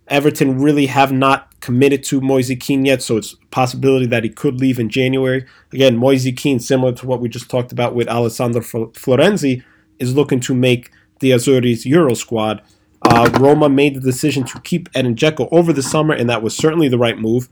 Everton 0.07 0.59
really 0.59 0.87
have 0.87 1.11
not 1.11 1.59
committed 1.59 2.03
to 2.05 2.21
Moise 2.21 2.51
Kean 2.59 2.85
yet, 2.85 3.01
so 3.03 3.17
it's 3.17 3.33
a 3.33 3.45
possibility 3.47 4.05
that 4.07 4.23
he 4.23 4.29
could 4.29 4.59
leave 4.59 4.79
in 4.79 4.89
January. 4.89 5.45
Again, 5.71 5.97
Moise 5.97 6.27
Kean, 6.35 6.59
similar 6.59 6.93
to 6.93 7.05
what 7.05 7.19
we 7.19 7.29
just 7.29 7.49
talked 7.49 7.71
about 7.71 7.93
with 7.93 8.07
Alessandro 8.07 8.61
Florenzi, 8.61 9.63
is 9.99 10.15
looking 10.15 10.39
to 10.41 10.55
make 10.55 10.91
the 11.19 11.31
Azzurri's 11.31 11.85
Euro 11.85 12.13
squad. 12.13 12.61
Uh, 13.01 13.29
Roma 13.39 13.69
made 13.69 13.95
the 13.95 13.99
decision 13.99 14.43
to 14.45 14.59
keep 14.61 14.89
Edin 14.95 15.15
Dzeko 15.15 15.47
over 15.51 15.71
the 15.71 15.83
summer, 15.83 16.13
and 16.13 16.29
that 16.29 16.41
was 16.41 16.55
certainly 16.55 16.87
the 16.87 16.97
right 16.97 17.17
move. 17.17 17.49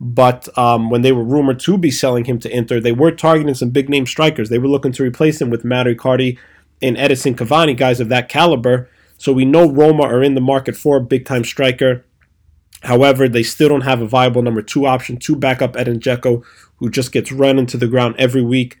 But 0.00 0.56
um, 0.56 0.88
when 0.88 1.02
they 1.02 1.12
were 1.12 1.22
rumored 1.22 1.60
to 1.60 1.76
be 1.76 1.90
selling 1.90 2.24
him 2.24 2.38
to 2.40 2.56
Inter, 2.56 2.80
they 2.80 2.92
were 2.92 3.10
targeting 3.10 3.54
some 3.54 3.68
big 3.68 3.90
name 3.90 4.06
strikers. 4.06 4.48
They 4.48 4.58
were 4.58 4.68
looking 4.68 4.92
to 4.92 5.02
replace 5.02 5.40
him 5.40 5.50
with 5.50 5.64
Mauro 5.64 5.94
Icardi 5.94 6.38
and 6.80 6.96
Edinson 6.96 7.34
Cavani, 7.34 7.76
guys 7.76 8.00
of 8.00 8.08
that 8.08 8.30
caliber. 8.30 8.88
So 9.18 9.32
we 9.34 9.44
know 9.44 9.70
Roma 9.70 10.04
are 10.04 10.22
in 10.22 10.34
the 10.34 10.40
market 10.40 10.74
for 10.74 10.96
a 10.96 11.02
big 11.02 11.26
time 11.26 11.44
striker. 11.44 12.06
However, 12.82 13.28
they 13.28 13.42
still 13.42 13.68
don't 13.68 13.82
have 13.82 14.00
a 14.00 14.06
viable 14.06 14.40
number 14.40 14.62
two 14.62 14.86
option 14.86 15.18
to 15.18 15.36
back 15.36 15.60
up 15.60 15.76
Edin 15.76 16.00
Dzeko, 16.00 16.42
who 16.76 16.88
just 16.88 17.12
gets 17.12 17.30
run 17.30 17.58
into 17.58 17.76
the 17.76 17.86
ground 17.86 18.14
every 18.18 18.42
week 18.42 18.78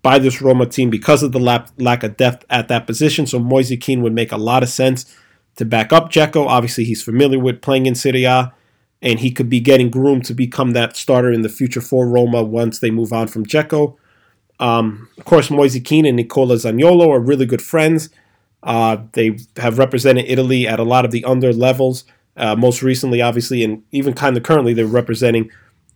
by 0.00 0.18
this 0.18 0.40
Roma 0.40 0.64
team 0.64 0.88
because 0.88 1.22
of 1.22 1.32
the 1.32 1.38
lap, 1.38 1.68
lack 1.76 2.02
of 2.02 2.16
depth 2.16 2.46
at 2.48 2.68
that 2.68 2.86
position. 2.86 3.26
So 3.26 3.38
Moise 3.38 3.76
Kean 3.78 4.00
would 4.00 4.14
make 4.14 4.32
a 4.32 4.38
lot 4.38 4.62
of 4.62 4.70
sense 4.70 5.14
to 5.56 5.66
back 5.66 5.92
up 5.92 6.10
Dzeko. 6.10 6.46
Obviously, 6.46 6.84
he's 6.84 7.02
familiar 7.02 7.38
with 7.38 7.60
playing 7.60 7.84
in 7.84 7.94
Serie 7.94 8.24
A, 8.24 8.54
and 9.02 9.20
he 9.20 9.30
could 9.30 9.48
be 9.48 9.60
getting 9.60 9.90
groomed 9.90 10.24
to 10.24 10.34
become 10.34 10.72
that 10.72 10.96
starter 10.96 11.30
in 11.30 11.42
the 11.42 11.48
future 11.48 11.80
for 11.80 12.08
Roma 12.08 12.42
once 12.42 12.78
they 12.78 12.90
move 12.90 13.12
on 13.12 13.28
from 13.28 13.44
Dzeko. 13.44 13.96
Um, 14.58 15.08
of 15.18 15.24
course, 15.24 15.50
Moise 15.50 15.78
Kean 15.84 16.06
and 16.06 16.16
Nicola 16.16 16.54
Zaniolo 16.54 17.08
are 17.08 17.20
really 17.20 17.46
good 17.46 17.62
friends. 17.62 18.08
Uh, 18.62 18.98
they 19.12 19.38
have 19.56 19.78
represented 19.78 20.24
Italy 20.26 20.66
at 20.66 20.80
a 20.80 20.84
lot 20.84 21.04
of 21.04 21.10
the 21.10 21.24
under 21.24 21.52
levels. 21.52 22.04
Uh, 22.36 22.56
most 22.56 22.82
recently, 22.82 23.22
obviously, 23.22 23.62
and 23.62 23.82
even 23.92 24.12
kind 24.12 24.36
of 24.36 24.42
currently, 24.42 24.74
they're 24.74 24.86
representing 24.86 25.50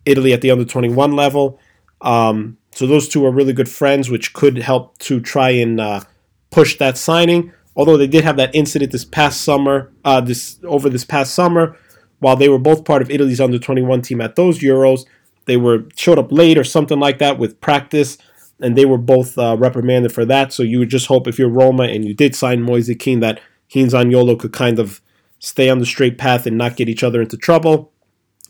Italy 0.05 0.33
at 0.33 0.41
the 0.41 0.51
under 0.51 0.65
21 0.65 1.15
level. 1.15 1.59
Um, 2.01 2.57
so 2.71 2.87
those 2.87 3.07
two 3.07 3.25
are 3.25 3.31
really 3.31 3.53
good 3.53 3.69
friends, 3.69 4.09
which 4.09 4.33
could 4.33 4.57
help 4.57 4.97
to 4.99 5.19
try 5.19 5.49
and 5.49 5.79
uh, 5.79 6.01
push 6.49 6.77
that 6.77 6.97
signing. 6.97 7.51
Although 7.75 7.97
they 7.97 8.07
did 8.07 8.23
have 8.23 8.37
that 8.37 8.53
incident 8.55 8.91
this 8.91 9.05
past 9.05 9.41
summer, 9.41 9.91
uh, 10.03 10.21
this 10.21 10.59
over 10.63 10.89
this 10.89 11.05
past 11.05 11.33
summer, 11.33 11.77
while 12.21 12.37
they 12.37 12.47
were 12.47 12.57
both 12.57 12.85
part 12.85 13.01
of 13.01 13.11
Italy's 13.11 13.41
under 13.41 13.59
21 13.59 14.01
team 14.01 14.21
at 14.21 14.35
those 14.35 14.59
Euros, 14.59 15.05
they 15.45 15.57
were 15.57 15.85
showed 15.95 16.17
up 16.17 16.31
late 16.31 16.57
or 16.57 16.63
something 16.63 16.99
like 16.99 17.17
that 17.17 17.37
with 17.37 17.59
practice 17.59 18.17
and 18.61 18.77
they 18.77 18.85
were 18.85 18.97
both 18.97 19.37
uh, 19.37 19.57
reprimanded 19.57 20.13
for 20.13 20.23
that. 20.25 20.53
So 20.53 20.63
you 20.63 20.79
would 20.79 20.89
just 20.89 21.07
hope 21.07 21.27
if 21.27 21.37
you're 21.39 21.49
Roma 21.49 21.83
and 21.83 22.05
you 22.05 22.13
did 22.13 22.35
sign 22.35 22.61
Moise 22.61 22.91
Kean 22.99 23.19
that 23.19 23.41
he 23.67 23.81
and 23.81 24.39
could 24.39 24.53
kind 24.53 24.79
of 24.79 25.01
stay 25.39 25.69
on 25.69 25.79
the 25.79 25.85
straight 25.85 26.17
path 26.17 26.45
and 26.45 26.57
not 26.57 26.75
get 26.75 26.87
each 26.87 27.03
other 27.03 27.21
into 27.21 27.37
trouble 27.37 27.91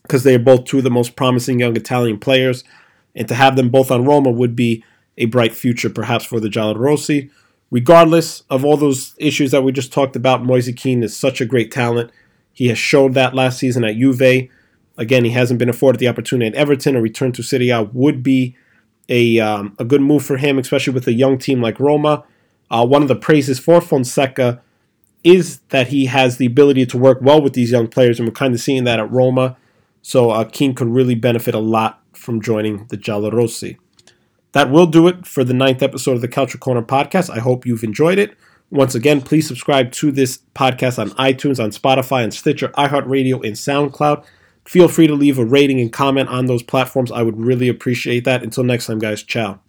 because 0.03 0.23
they 0.23 0.35
are 0.35 0.39
both 0.39 0.65
two 0.65 0.79
of 0.79 0.83
the 0.83 0.89
most 0.89 1.15
promising 1.15 1.59
young 1.59 1.75
Italian 1.77 2.19
players. 2.19 2.63
And 3.15 3.27
to 3.27 3.35
have 3.35 3.55
them 3.55 3.69
both 3.69 3.91
on 3.91 4.05
Roma 4.05 4.31
would 4.31 4.55
be 4.55 4.83
a 5.17 5.25
bright 5.25 5.53
future, 5.53 5.89
perhaps, 5.89 6.25
for 6.25 6.39
the 6.39 6.49
Giallorossi. 6.49 7.29
Regardless 7.69 8.43
of 8.49 8.65
all 8.65 8.75
those 8.75 9.15
issues 9.17 9.51
that 9.51 9.63
we 9.63 9.71
just 9.71 9.93
talked 9.93 10.15
about, 10.15 10.43
Moise 10.43 10.71
Kean 10.75 11.03
is 11.03 11.15
such 11.15 11.39
a 11.39 11.45
great 11.45 11.71
talent. 11.71 12.11
He 12.53 12.67
has 12.67 12.77
showed 12.77 13.13
that 13.13 13.33
last 13.33 13.59
season 13.59 13.83
at 13.83 13.95
Juve. 13.95 14.49
Again, 14.97 15.23
he 15.23 15.31
hasn't 15.31 15.59
been 15.59 15.69
afforded 15.69 15.99
the 15.99 16.07
opportunity 16.07 16.47
at 16.47 16.55
Everton. 16.55 16.95
A 16.95 17.01
return 17.01 17.31
to 17.33 17.71
A 17.71 17.83
would 17.83 18.21
be 18.21 18.55
a, 19.09 19.39
um, 19.39 19.75
a 19.79 19.85
good 19.85 20.01
move 20.01 20.23
for 20.23 20.37
him, 20.37 20.59
especially 20.59 20.93
with 20.93 21.07
a 21.07 21.13
young 21.13 21.37
team 21.37 21.61
like 21.61 21.79
Roma. 21.79 22.23
Uh, 22.69 22.85
one 22.85 23.01
of 23.01 23.07
the 23.07 23.15
praises 23.15 23.59
for 23.59 23.81
Fonseca 23.81 24.61
is 25.23 25.59
that 25.69 25.87
he 25.87 26.05
has 26.05 26.37
the 26.37 26.45
ability 26.45 26.85
to 26.87 26.97
work 26.97 27.19
well 27.21 27.41
with 27.41 27.53
these 27.53 27.71
young 27.71 27.87
players, 27.87 28.19
and 28.19 28.27
we're 28.27 28.33
kind 28.33 28.53
of 28.53 28.59
seeing 28.59 28.83
that 28.85 28.99
at 28.99 29.11
Roma. 29.11 29.57
So 30.01 30.31
uh, 30.31 30.45
Kean 30.45 30.73
could 30.73 30.87
really 30.87 31.15
benefit 31.15 31.53
a 31.53 31.59
lot 31.59 32.01
from 32.13 32.41
joining 32.41 32.87
the 32.87 32.97
Giallorossi. 32.97 33.77
That 34.53 34.69
will 34.69 34.87
do 34.87 35.07
it 35.07 35.25
for 35.25 35.43
the 35.43 35.53
ninth 35.53 35.81
episode 35.81 36.13
of 36.13 36.21
the 36.21 36.27
Calcio 36.27 36.59
Corner 36.59 36.81
podcast. 36.81 37.29
I 37.29 37.39
hope 37.39 37.65
you've 37.65 37.83
enjoyed 37.83 38.17
it. 38.17 38.35
Once 38.71 38.95
again, 38.95 39.21
please 39.21 39.45
subscribe 39.45 39.91
to 39.91 40.11
this 40.11 40.39
podcast 40.55 40.97
on 40.97 41.09
iTunes, 41.11 41.61
on 41.61 41.71
Spotify, 41.71 42.23
and 42.23 42.33
Stitcher, 42.33 42.69
iHeartRadio, 42.69 43.45
and 43.45 43.55
SoundCloud. 43.55 44.23
Feel 44.65 44.87
free 44.87 45.07
to 45.07 45.13
leave 45.13 45.37
a 45.37 45.45
rating 45.45 45.79
and 45.81 45.91
comment 45.91 46.29
on 46.29 46.45
those 46.45 46.63
platforms. 46.63 47.11
I 47.11 47.21
would 47.21 47.37
really 47.37 47.67
appreciate 47.67 48.23
that. 48.23 48.43
Until 48.43 48.63
next 48.63 48.87
time, 48.87 48.99
guys, 48.99 49.23
ciao. 49.23 49.59